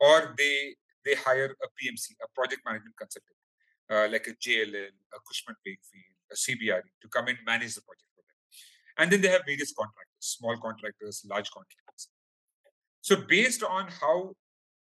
[0.01, 0.75] or they
[1.05, 3.37] they hire a PMC, a project management consultant,
[3.91, 8.09] uh, like a JLL, a Cushman Wakefield, a CBRE, to come and manage the project
[8.17, 8.39] for them.
[8.99, 10.25] And then they have various contractors.
[10.25, 12.09] small contractors, large contractors.
[13.03, 14.33] So based on how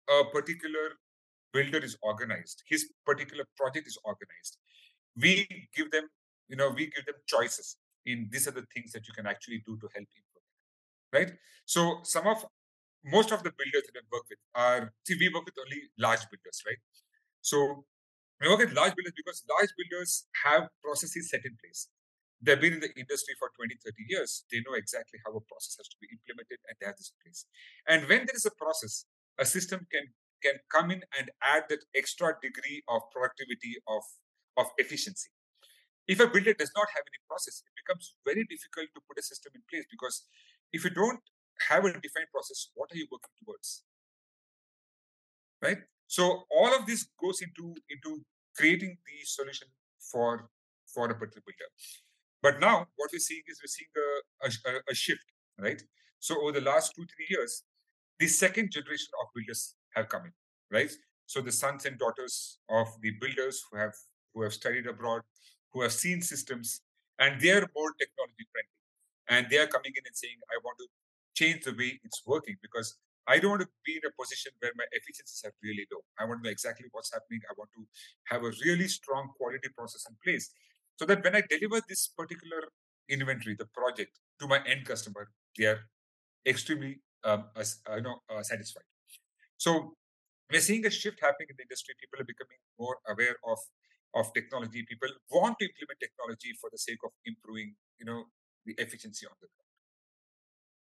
[0.09, 0.97] a particular
[1.53, 4.59] builder is organized, his particular project is organized,
[5.17, 6.09] we give them,
[6.49, 7.77] you know, we give them choices
[8.07, 10.47] in these are the things that you can actually do to help improve.
[11.13, 11.33] Right.
[11.67, 12.45] So some of
[13.05, 16.21] most of the builders that I work with are see, we work with only large
[16.31, 16.79] builders, right?
[17.41, 17.85] So
[18.41, 21.89] we work with large builders because large builders have processes set in place.
[22.41, 24.45] They've been in the industry for 20, 30 years.
[24.51, 27.19] They know exactly how a process has to be implemented and they have this in
[27.21, 27.45] place.
[27.85, 29.05] And when there is a process,
[29.41, 30.07] a system can
[30.43, 34.03] can come in and add that extra degree of productivity of
[34.57, 35.31] of efficiency.
[36.07, 39.23] If a builder does not have any process, it becomes very difficult to put a
[39.23, 40.27] system in place because
[40.73, 41.21] if you don't
[41.69, 43.85] have a defined process, what are you working towards?
[45.63, 45.79] Right?
[46.07, 48.23] So all of this goes into into
[48.57, 49.69] creating the solution
[50.11, 50.49] for
[50.93, 51.71] for a particular builder.
[52.43, 55.27] But now what we're seeing is we're seeing a, a, a shift,
[55.59, 55.81] right?
[56.19, 57.63] So over the last two, three years,
[58.21, 60.33] the second generation of builders have come in,
[60.71, 60.93] right?
[61.27, 63.95] So the sons and daughters of the builders who have
[64.35, 65.23] who have studied abroad,
[65.73, 66.83] who have seen systems,
[67.19, 68.79] and they are more technology friendly.
[69.29, 70.87] And they are coming in and saying, I want to
[71.35, 72.97] change the way it's working because
[73.27, 76.01] I don't want to be in a position where my efficiencies are really low.
[76.19, 77.41] I want to know exactly what's happening.
[77.49, 77.87] I want to
[78.31, 80.51] have a really strong quality process in place
[80.97, 82.63] so that when I deliver this particular
[83.09, 85.81] inventory, the project to my end customer, they are
[86.47, 88.85] extremely um, you know uh, satisfied.
[89.57, 89.97] So
[90.51, 91.95] we're seeing a shift happening in the industry.
[92.01, 93.59] People are becoming more aware of
[94.15, 94.85] of technology.
[94.89, 98.25] People want to implement technology for the sake of improving, you know,
[98.67, 99.71] the efficiency on the ground.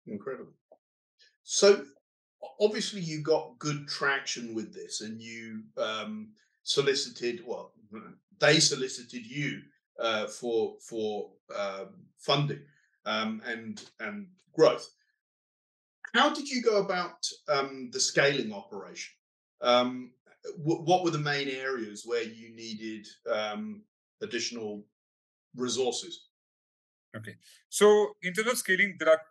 [0.06, 0.54] Incredible.
[1.44, 1.86] So
[2.60, 7.74] obviously you got good traction with this and you um, solicited well
[8.40, 9.62] they solicited you
[10.00, 12.66] uh, for for um, funding
[13.06, 14.90] um, and and growth
[16.14, 17.18] how did you go about
[17.50, 19.14] um, the scaling operation
[19.62, 20.12] um,
[20.58, 23.82] what were the main areas where you needed um,
[24.22, 24.84] additional
[25.56, 26.28] resources
[27.16, 27.36] okay
[27.70, 29.22] so in terms of scaling there are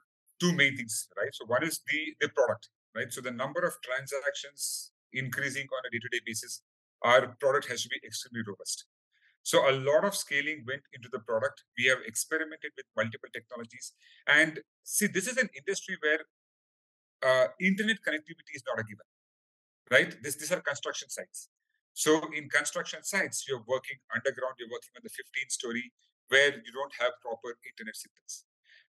[0.41, 3.13] two main things right so one is the the product right?
[3.13, 6.63] So the number of transactions increasing on a day-to-day basis,
[7.03, 8.87] our product has to be extremely robust.
[9.43, 11.65] So a lot of scaling went into the product.
[11.77, 13.93] We have experimented with multiple technologies,
[14.27, 16.21] and see, this is an industry where
[17.23, 19.07] uh, internet connectivity is not a given,
[19.91, 20.15] right?
[20.23, 21.49] This, these are construction sites.
[21.95, 25.93] So in construction sites, you're working underground, you're working on the 15 story
[26.29, 28.45] where you don't have proper internet signals.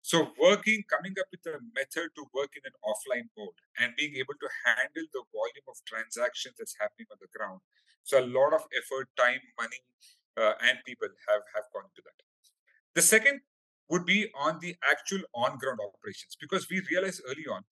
[0.03, 4.17] So working, coming up with a method to work in an offline mode and being
[4.17, 7.61] able to handle the volume of transactions that's happening on the ground.
[8.05, 9.81] So a lot of effort, time, money,
[10.37, 12.17] uh, and people have, have gone into that.
[12.95, 13.41] The second
[13.89, 17.65] would be on the actual on-ground operations because we realized early on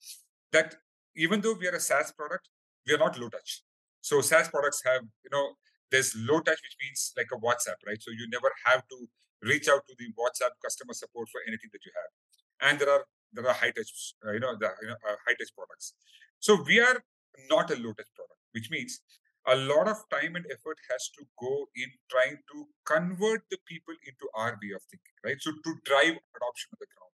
[0.53, 0.77] that
[1.17, 2.49] even though we are a SaaS product,
[2.87, 3.63] we are not low touch.
[4.01, 5.55] So SaaS products have, you know,
[5.91, 8.01] there's low touch, which means like a WhatsApp, right?
[8.01, 9.09] So you never have to
[9.43, 12.71] reach out to the WhatsApp customer support for anything that you have.
[12.71, 15.37] And there are there are high touch, uh, you know, the you know, uh, high
[15.39, 15.95] touch products.
[16.41, 17.03] So we are
[17.51, 19.01] not a low touch product, which means
[19.47, 23.95] a lot of time and effort has to go in trying to convert the people
[24.07, 25.37] into our way of thinking, right?
[25.41, 27.15] So to drive adoption on the ground.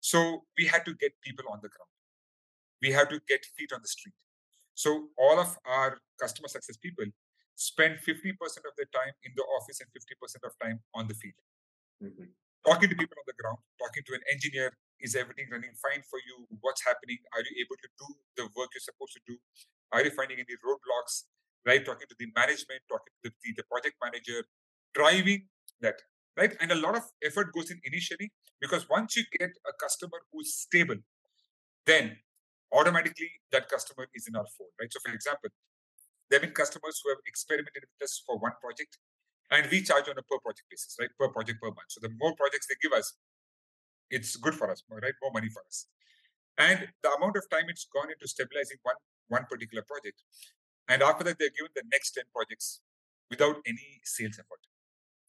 [0.00, 1.93] So we had to get people on the ground.
[2.84, 4.12] We have to get feet on the street.
[4.74, 7.06] So all of our customer success people
[7.56, 8.36] spend 50%
[8.68, 11.40] of their time in the office and 50% of time on the field.
[12.02, 12.28] Mm-hmm.
[12.68, 14.68] Talking to people on the ground, talking to an engineer,
[15.00, 16.44] is everything running fine for you?
[16.60, 17.18] What's happening?
[17.32, 19.36] Are you able to do the work you're supposed to do?
[19.92, 21.24] Are you finding any roadblocks?
[21.64, 21.84] Right?
[21.84, 24.44] Talking to the management, talking to the, the project manager,
[24.92, 25.48] driving
[25.80, 26.04] that.
[26.36, 26.52] Right?
[26.60, 30.52] And a lot of effort goes in initially because once you get a customer who's
[30.52, 31.00] stable,
[31.86, 32.16] then
[32.72, 34.70] automatically that customer is in our fold.
[34.80, 34.92] Right?
[34.92, 35.50] So, for example,
[36.30, 38.98] there have been customers who have experimented with us for one project,
[39.50, 41.10] and we charge on a per project basis, right?
[41.18, 41.88] Per project per month.
[41.88, 43.12] So the more projects they give us,
[44.10, 45.12] it's good for us, right?
[45.22, 45.86] More money for us.
[46.56, 48.96] And the amount of time it's gone into stabilizing one
[49.28, 50.22] one particular project,
[50.88, 52.80] and after that they're given the next ten projects
[53.30, 54.62] without any sales effort.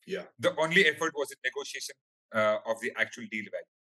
[0.07, 0.23] Yeah.
[0.39, 1.95] The only effort was in negotiation
[2.33, 3.75] uh, of the actual deal value,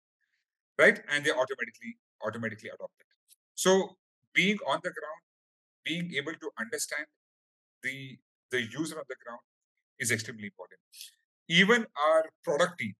[0.78, 1.00] right?
[1.10, 3.13] And they automatically automatically adopt it.
[3.54, 3.96] So
[4.34, 5.20] being on the ground
[5.84, 7.06] being able to understand
[7.82, 8.18] the
[8.50, 9.40] the user on the ground
[9.98, 10.80] is extremely important.
[11.48, 12.94] Even our product team,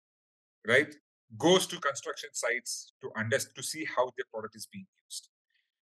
[0.67, 0.95] right,
[1.39, 5.29] goes to construction sites to understand to see how their product is being used.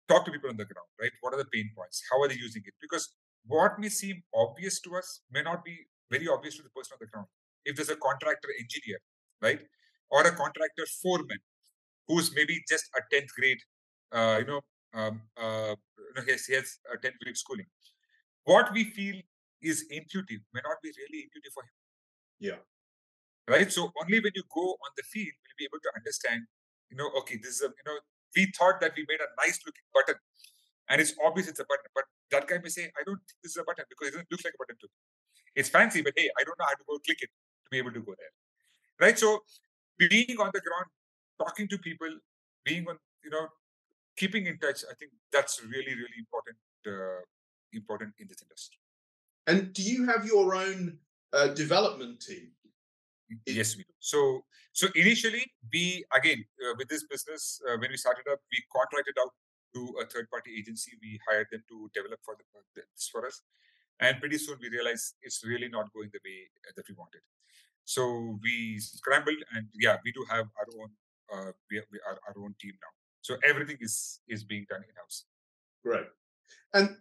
[0.07, 1.11] Talk to people on the ground, right?
[1.21, 2.01] What are the pain points?
[2.11, 2.73] How are they using it?
[2.81, 3.09] Because
[3.45, 5.77] what may seem obvious to us may not be
[6.09, 7.27] very obvious to the person on the ground.
[7.65, 8.99] If there's a contractor engineer,
[9.41, 9.59] right,
[10.09, 11.39] or a contractor foreman
[12.07, 13.59] who's maybe just a 10th grade,
[14.13, 14.61] you know,
[14.93, 17.65] um, uh, you know, he has, he has a 10th grade schooling.
[18.43, 19.15] What we feel
[19.61, 21.75] is intuitive may not be really intuitive for him.
[22.39, 22.61] Yeah.
[23.47, 23.71] Right.
[23.71, 26.43] So only when you go on the field will you be able to understand,
[26.89, 27.97] you know, okay, this is a, you know,
[28.35, 30.15] we thought that we made a nice looking button
[30.89, 33.51] and it's obvious it's a button, but that guy may say, I don't think this
[33.55, 34.97] is a button because it doesn't look like a button to me.
[35.55, 37.91] It's fancy, but hey, I don't know how to go click it to be able
[37.91, 38.33] to go there.
[38.99, 39.17] Right.
[39.17, 39.43] So
[39.97, 40.87] being on the ground,
[41.39, 42.11] talking to people,
[42.63, 43.47] being on, you know,
[44.17, 46.57] keeping in touch, I think that's really, really important,
[46.87, 47.21] uh,
[47.73, 48.79] important in this industry.
[49.45, 50.97] And do you have your own
[51.31, 52.51] uh, development team?
[53.45, 53.93] Yes, we do.
[53.99, 58.63] So, so initially, we again uh, with this business uh, when we started up, we
[58.73, 59.31] contracted out
[59.75, 60.91] to a third-party agency.
[61.01, 62.45] We hired them to develop for the,
[62.75, 63.41] this for us,
[63.99, 67.21] and pretty soon we realized it's really not going the way that we wanted.
[67.83, 70.89] So we scrambled, and yeah, we do have our own
[71.33, 72.93] uh, we, we our, our own team now.
[73.21, 75.25] So everything is is being done in house.
[75.83, 76.07] Great.
[76.73, 76.97] And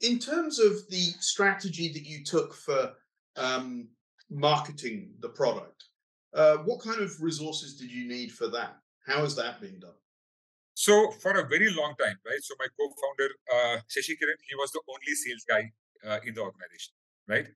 [0.00, 2.92] in terms of the strategy that you took for
[3.36, 3.88] um,
[4.30, 5.84] marketing the product,
[6.34, 8.76] uh, what kind of resources did you need for that?
[9.06, 9.98] How has that been done?
[10.74, 12.42] So for a very long time, right?
[12.42, 15.70] So my co-founder uh, Shashi Kiran, he was the only sales guy
[16.08, 16.94] uh, in the organization,
[17.28, 17.46] right?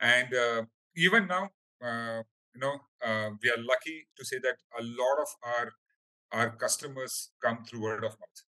[0.00, 0.62] And uh,
[0.96, 1.50] even now,
[1.84, 2.22] uh,
[2.54, 5.72] you know, uh, we are lucky to say that a lot of our
[6.32, 8.40] our customers come through word of mouth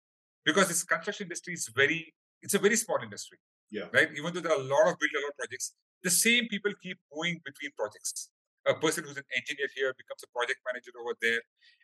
[0.44, 3.38] because this construction industry is very it's a very small industry.
[3.70, 3.88] Yeah.
[3.92, 4.08] Right.
[4.16, 6.98] Even though there are a lot of build a lot projects, the same people keep
[7.12, 8.30] moving between projects.
[8.66, 11.40] A person who's an engineer here becomes a project manager over there,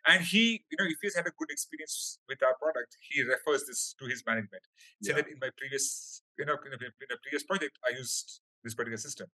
[0.07, 3.65] and he, you know, if he's had a good experience with our product, he refers
[3.67, 4.63] this to his management.
[5.03, 5.21] Say yeah.
[5.21, 8.73] that in my previous, you know, in a, in a, previous project, I used this
[8.73, 9.27] particular system.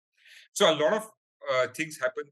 [0.51, 1.09] So a lot of
[1.49, 2.25] uh, things happen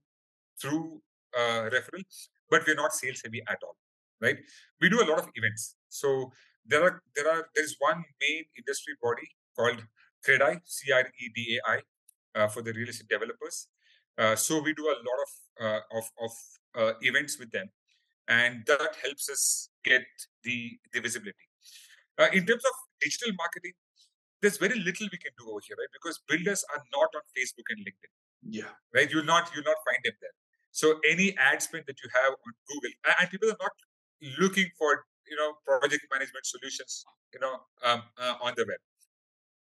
[0.61, 1.01] through
[1.37, 2.03] uh, referral,
[2.49, 3.77] but we're not sales heavy at all,
[4.21, 4.37] right?
[4.81, 5.75] We do a lot of events.
[5.89, 6.31] So
[6.65, 9.83] there are there are there is one main industry body called
[10.25, 11.79] CREDAI, C R E D A I,
[12.39, 13.67] uh, for the real estate developers.
[14.17, 15.31] Uh, so we do a lot of
[15.65, 16.31] uh, of, of
[16.75, 17.69] uh, events with them,
[18.27, 20.03] and that helps us get
[20.43, 21.47] the the visibility.
[22.17, 23.73] Uh, in terms of digital marketing,
[24.41, 25.91] there's very little we can do over here, right?
[25.91, 28.13] Because builders are not on Facebook and LinkedIn.
[28.47, 28.71] Yeah.
[28.93, 29.09] Right.
[29.11, 30.35] You'll not you'll not find them there.
[30.71, 33.71] So any ad spend that you have on Google, and people are not
[34.39, 37.53] looking for you know project management solutions, you know,
[37.83, 38.79] um, uh, on the web.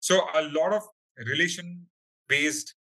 [0.00, 0.82] So a lot of
[1.26, 1.86] relation
[2.28, 2.74] based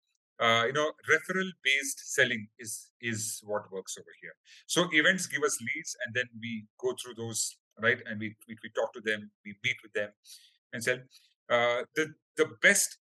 [0.41, 4.34] uh, you know referral based selling is is what works over here
[4.65, 8.55] so events give us leads and then we go through those right and we we,
[8.63, 10.09] we talk to them we meet with them
[10.73, 10.97] and sell
[11.49, 12.97] uh, the the best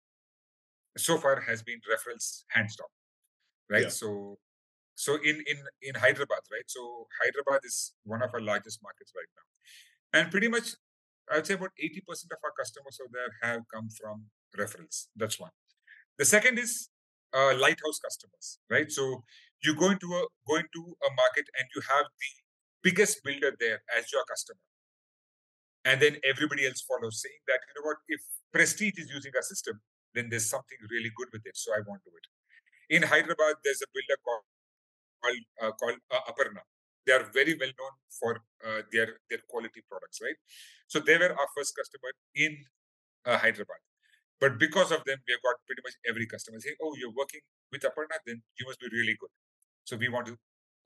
[0.97, 2.91] so far has been referrals hands down
[3.69, 3.89] right yeah.
[3.89, 4.37] so
[5.05, 6.67] so in in in hyderabad right?
[6.75, 6.81] So
[7.19, 9.47] hyderabad is one of our largest markets right now.
[10.17, 10.67] And pretty much
[11.31, 12.01] i'd say about 80%
[12.35, 14.15] of our customers over there have come from
[14.61, 14.97] referrals.
[15.15, 15.51] That's one.
[16.17, 16.89] The second is
[17.37, 18.91] uh, lighthouse customers right?
[18.91, 19.23] So
[19.63, 22.31] you go into a go into a market and you have the
[22.87, 24.65] biggest builder there as your customer.
[25.85, 27.99] And then everybody else follows saying that you know what?
[28.07, 28.21] If
[28.51, 29.79] prestige is using our system
[30.13, 31.55] then there's something really good with it.
[31.55, 32.27] So I want to do it.
[32.89, 34.45] In Hyderabad, there's a builder called
[35.21, 36.61] called, uh, called uh, Aparna.
[37.05, 38.31] They are very well known for
[38.65, 40.35] uh, their their quality products, right?
[40.87, 42.57] So they were our first customer in
[43.25, 43.81] uh, Hyderabad.
[44.39, 47.41] But because of them, we have got pretty much every customer saying, "Oh, you're working
[47.71, 49.29] with Aparna, then you must be really good."
[49.85, 50.37] So we want to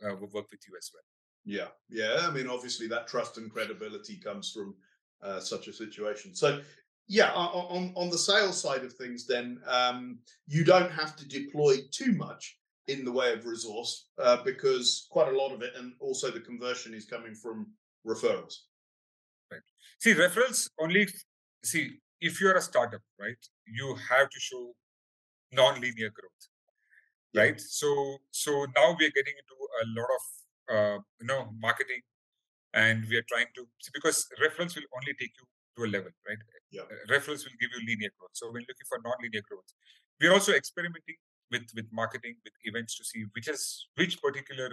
[0.05, 1.03] uh, work with you as well.
[1.45, 2.27] Yeah, yeah.
[2.27, 4.75] I mean, obviously, that trust and credibility comes from
[5.21, 6.35] uh, such a situation.
[6.35, 6.61] So
[7.07, 11.77] yeah, on on the sales side of things, then um, you don't have to deploy
[11.91, 12.57] too much
[12.87, 16.39] in the way of resource uh, because quite a lot of it, and also the
[16.39, 17.67] conversion is coming from
[18.05, 18.55] referrals.
[19.51, 19.61] Right.
[19.99, 21.07] See, referrals only.
[21.63, 24.73] See, if you're a startup, right, you have to show
[25.51, 26.43] non-linear growth,
[27.35, 27.59] right?
[27.59, 30.23] So, so now we are getting into a lot of
[30.75, 32.01] uh, you know marketing,
[32.73, 35.45] and we are trying to see because referrals will only take you
[35.77, 36.37] to a level, right?
[36.71, 36.81] Yeah.
[36.81, 38.31] Uh, referrals will give you linear growth.
[38.33, 39.71] So when looking for non-linear growth,
[40.19, 41.15] we're also experimenting
[41.53, 44.69] with with marketing, with events to see which is which particular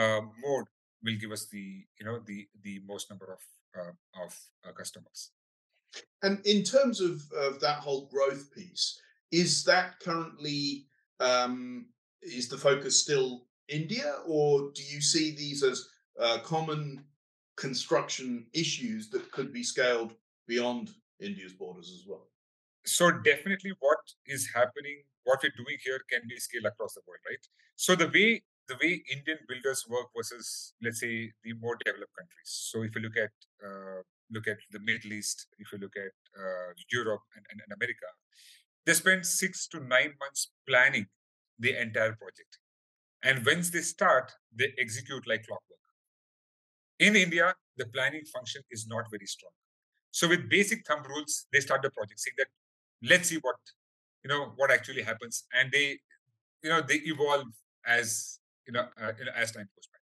[0.00, 0.68] uh, mode
[1.04, 1.66] will give us the
[1.98, 3.42] you know the the most number of
[3.80, 4.32] uh, of
[4.66, 5.32] uh, customers.
[6.22, 7.14] And in terms of
[7.46, 9.00] of that whole growth piece,
[9.32, 10.86] is that currently
[11.18, 11.86] um,
[12.22, 15.88] is the focus still India, or do you see these as
[16.20, 17.04] uh, common
[17.56, 20.14] construction issues that could be scaled
[20.48, 20.90] beyond
[21.20, 22.26] India's borders as well.
[22.86, 27.20] So definitely, what is happening, what we're doing here, can be scaled across the world,
[27.28, 27.44] right?
[27.76, 32.50] So the way the way Indian builders work versus, let's say, the more developed countries.
[32.70, 33.34] So if you look at
[33.66, 37.72] uh, look at the Middle East, if you look at uh, Europe and, and, and
[37.78, 38.06] America,
[38.86, 41.06] they spend six to nine months planning
[41.58, 42.58] the entire project,
[43.22, 45.84] and once they start, they execute like clockwork.
[46.98, 49.52] In India, the planning function is not very strong.
[50.10, 52.48] So with basic thumb rules, they start the project saying that
[53.02, 53.56] let's see what
[54.24, 55.98] you know what actually happens, and they
[56.62, 57.46] you know they evolve
[57.86, 59.98] as you know, uh, you know as time goes by.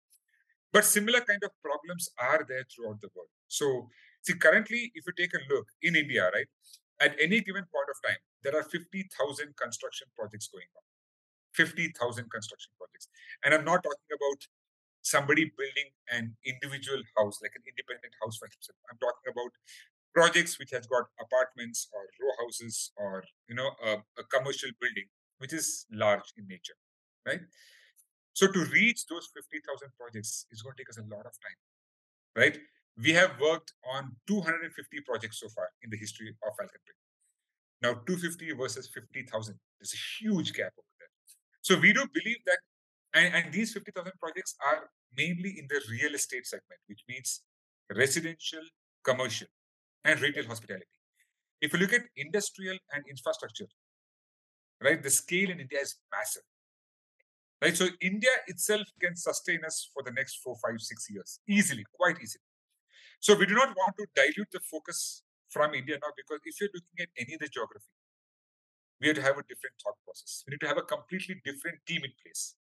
[0.72, 3.28] But similar kind of problems are there throughout the world.
[3.48, 3.88] So
[4.22, 6.46] see, currently, if you take a look in India, right,
[7.00, 10.84] at any given point of time, there are 50,000 construction projects going on.
[11.54, 11.94] 50,000
[12.30, 13.08] construction projects.
[13.44, 14.40] And I'm not talking about
[15.02, 18.78] somebody building an individual house, like an independent house for himself.
[18.90, 19.52] I'm talking about
[20.14, 25.08] projects which has got apartments or row houses or you know a, a commercial building
[25.38, 26.78] which is large in nature
[27.26, 27.40] right?
[28.32, 31.58] So to reach those 50000 projects is going to take us a lot of time
[32.36, 32.58] right?
[32.96, 36.80] We have worked on 250 projects so far in the history of falcon
[37.82, 41.12] now 250 versus 50000 there's a huge gap over there.
[41.62, 42.58] So we do believe that
[43.14, 47.42] and, and these 50000 projects are mainly in the real estate segment which means
[47.94, 48.62] residential
[49.04, 49.48] commercial
[50.04, 50.86] and retail hospitality.
[51.60, 53.66] If you look at industrial and infrastructure,
[54.82, 56.42] right, the scale in India is massive.
[57.62, 61.84] Right, so India itself can sustain us for the next four, five, six years easily,
[61.94, 62.44] quite easily.
[63.20, 66.68] So we do not want to dilute the focus from India now because if you're
[66.74, 67.88] looking at any other geography,
[69.00, 70.44] we have to have a different thought process.
[70.46, 72.54] We need to have a completely different team in place.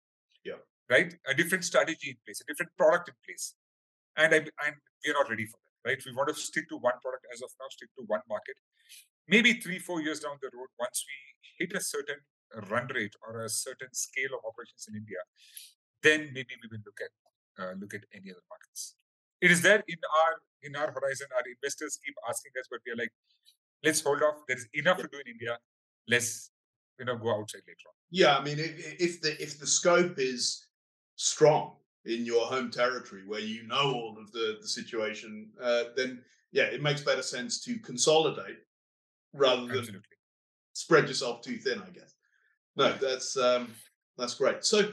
[0.44, 0.62] Yeah.
[0.88, 1.14] Right?
[1.26, 3.54] A different strategy in place, a different product in place.
[4.16, 5.98] And I, and we're not ready for that right?
[6.04, 8.56] We want to stick to one product as of now, stick to one market.
[9.28, 11.16] Maybe three, four years down the road, once we
[11.58, 12.20] hit a certain
[12.70, 15.22] run rate or a certain scale of operations in India,
[16.02, 17.12] then maybe we will look at
[17.62, 18.96] uh, look at any other markets.
[19.40, 21.28] It is there in our in our horizon.
[21.34, 23.12] Our investors keep asking us, but we are like,
[23.84, 24.42] let's hold off.
[24.48, 25.58] There is enough to do in India.
[26.08, 26.50] Let's
[26.98, 27.94] you know go outside later on.
[28.10, 30.66] Yeah, I mean, if the if the scope is
[31.16, 36.22] strong, in your home territory where you know all of the, the situation, uh, then
[36.52, 38.58] yeah, it makes better sense to consolidate
[39.32, 40.00] rather than Absolutely.
[40.72, 42.14] spread yourself too thin, I guess.
[42.76, 43.68] No, that's um,
[44.18, 44.64] that's great.
[44.64, 44.90] So,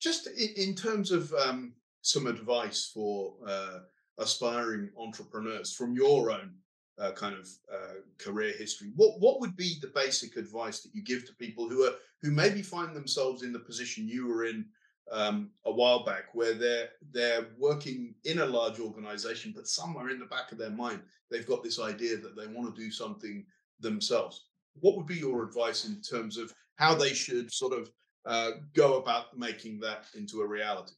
[0.00, 1.72] just in, in terms of um,
[2.02, 3.78] some advice for uh,
[4.18, 6.54] aspiring entrepreneurs from your own
[6.98, 11.02] uh, kind of uh, career history, what what would be the basic advice that you
[11.02, 14.64] give to people who are who maybe find themselves in the position you were in
[15.10, 20.18] um, a while back where they're they're working in a large organization, but somewhere in
[20.18, 23.44] the back of their mind they've got this idea that they want to do something
[23.80, 24.46] themselves.
[24.80, 27.90] What would be your advice in terms of how they should sort of
[28.26, 30.94] uh, go about making that into a reality?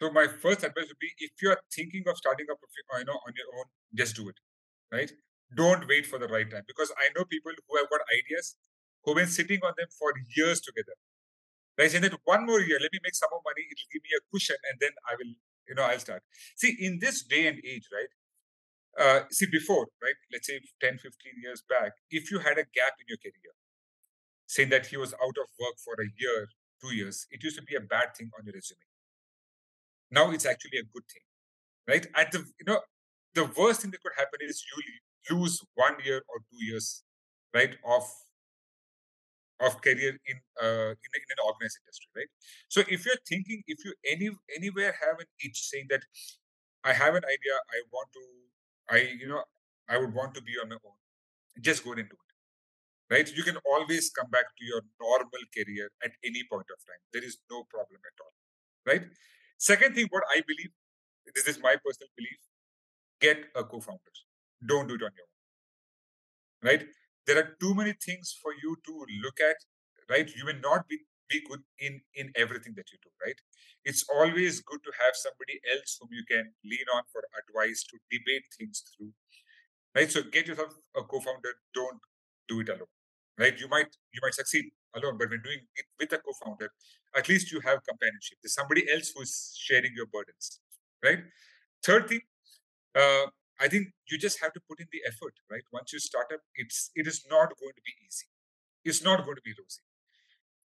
[0.00, 3.12] So my first advice would be: if you are thinking of starting up, you know,
[3.12, 4.36] on your own, just do it.
[4.92, 5.12] Right?
[5.56, 8.56] Don't wait for the right time because I know people who have got ideas
[9.04, 10.92] who've been sitting on them for years together
[11.80, 11.90] Right?
[11.90, 14.20] Saying that one more year, let me make some more money, it'll give me a
[14.30, 15.32] cushion, and then I will,
[15.66, 16.22] you know, I'll start.
[16.56, 18.12] See, in this day and age, right?
[19.00, 21.08] Uh, see, before, right, let's say 10, 15
[21.42, 23.54] years back, if you had a gap in your career,
[24.46, 26.48] saying that he was out of work for a year,
[26.82, 28.84] two years, it used to be a bad thing on your resume.
[30.10, 31.24] Now it's actually a good thing,
[31.88, 32.06] right?
[32.14, 32.80] At the, you know,
[33.34, 34.62] the worst thing that could happen is
[35.30, 37.04] you lose one year or two years,
[37.54, 38.04] right, of
[39.60, 42.30] of career in, uh, in, in an organized industry, right?
[42.68, 46.02] So if you're thinking, if you any anywhere have an itch saying that
[46.84, 48.24] I have an idea, I want to,
[48.90, 49.44] I you know,
[49.88, 50.98] I would want to be on my own,
[51.60, 52.30] just go into it,
[53.14, 53.28] right?
[53.36, 57.02] You can always come back to your normal career at any point of time.
[57.12, 58.34] There is no problem at all,
[58.86, 59.04] right?
[59.58, 60.72] Second thing, what I believe,
[61.34, 62.40] this is my personal belief,
[63.20, 64.16] get a co-founder.
[64.66, 66.86] Don't do it on your own, right?
[67.26, 68.92] There are too many things for you to
[69.22, 69.56] look at
[70.10, 70.28] right?
[70.36, 70.98] You may not be
[71.28, 73.38] be good in in everything that you do right?
[73.84, 77.98] It's always good to have somebody else whom you can lean on for advice to
[78.10, 79.12] debate things through
[79.94, 80.10] right?
[80.10, 82.00] So get yourself a co-founder don't
[82.48, 82.92] do it alone
[83.38, 83.58] right?
[83.58, 86.70] You might you might succeed alone but when doing it with a co-founder
[87.16, 88.38] at least you have companionship.
[88.42, 90.60] There's somebody else who's sharing your burdens
[91.04, 91.20] right?
[91.84, 92.20] Third thing
[92.94, 93.26] uh,
[93.60, 95.62] I think you just have to put in the effort, right?
[95.72, 98.26] Once you start up, it's it is not going to be easy.
[98.84, 99.82] It's not going to be rosy.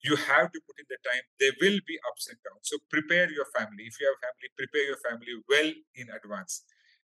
[0.02, 1.24] You have to put in the time.
[1.40, 2.68] There will be ups and downs.
[2.70, 3.84] So prepare your family.
[3.88, 6.62] If you have family, prepare your family well in advance.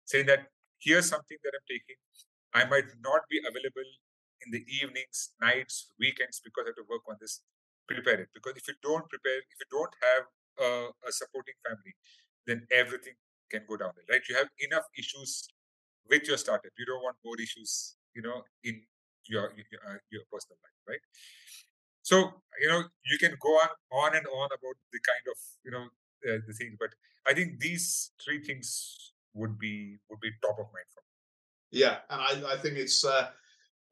[0.05, 0.49] Saying that
[0.81, 1.99] here's something that I'm taking.
[2.55, 3.89] I might not be available
[4.47, 7.41] in the evenings, nights, weekends because I have to work on this.
[7.89, 10.25] prepare it because if you don't prepare, if you don't have
[10.67, 10.69] a,
[11.09, 11.93] a supporting family,
[12.47, 13.15] then everything
[13.51, 13.93] can go down.
[14.11, 14.23] Right?
[14.29, 15.49] You have enough issues
[16.09, 16.73] with your startup.
[16.79, 18.83] You don't want more issues, you know, in
[19.27, 21.05] your your, uh, your personal life, right?
[22.03, 25.71] So you know you can go on on and on about the kind of you
[25.71, 25.85] know
[26.29, 26.91] uh, the things, but
[27.27, 31.81] I think these three things would be would be top of mind for me.
[31.81, 33.31] Yeah, and I, I think it's uh,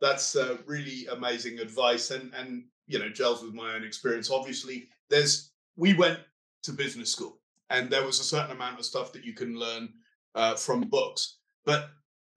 [0.01, 4.31] that's uh, really amazing advice, and and you know gels with my own experience.
[4.31, 6.21] Obviously, there's we went
[6.65, 7.41] to business school,
[7.71, 9.93] and there was a certain amount of stuff that you can learn
[10.35, 11.91] uh, from books, but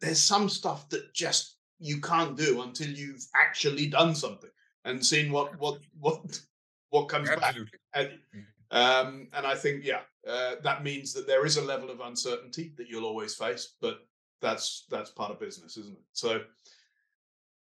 [0.06, 4.52] there's some stuff that just you can't do until you've actually done something
[4.86, 6.40] and seen what what what
[6.92, 7.80] what comes Absolutely.
[7.94, 8.06] back.
[8.06, 8.78] And, mm-hmm.
[9.08, 12.74] um, and I think yeah, uh, that means that there is a level of uncertainty
[12.78, 14.00] that you'll always face, but
[14.42, 16.06] that's that's part of business, isn't it?
[16.14, 16.42] So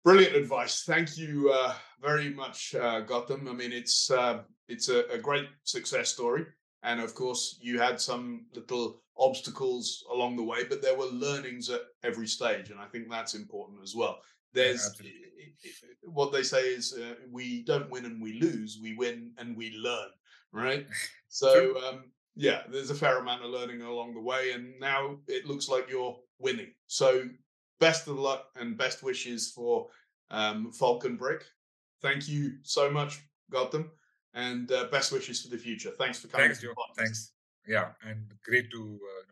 [0.05, 0.85] brilliant advice.
[0.85, 3.49] Thank you uh, very much, uh, Gautam.
[3.49, 6.45] I mean, it's uh, it's a, a great success story,
[6.83, 11.71] and of course, you had some little obstacles along the way, but there were learnings
[11.71, 14.19] at every stage, and I think that's important as well.
[14.53, 15.11] There's yeah,
[16.05, 19.73] what they say is uh, we don't win and we lose, we win and we
[19.73, 20.09] learn,
[20.53, 20.87] right?
[21.29, 22.05] So um,
[22.35, 25.91] yeah, there's a fair amount of learning along the way, and now it looks like
[25.91, 26.73] you're winning.
[26.87, 27.29] So
[27.79, 29.89] best of luck and best wishes for
[30.31, 31.43] um, Falconbrick.
[32.01, 33.21] Thank you so much,
[33.53, 33.91] Gautam,
[34.33, 35.91] and uh, best wishes for the future.
[35.99, 36.47] Thanks for coming.
[36.47, 36.73] Thanks, Joe.
[36.97, 37.33] Thanks
[37.67, 39.25] yeah, and great to uh,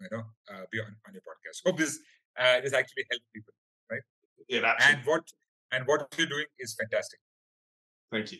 [0.00, 1.66] you know uh, be on, on your podcast.
[1.66, 1.98] Hope this
[2.38, 3.54] uh, this actually helps people,
[3.90, 4.02] right?
[4.48, 4.94] Yeah, absolutely.
[4.94, 5.24] And what
[5.72, 7.20] and what you're doing is fantastic.
[8.10, 8.38] Thank you.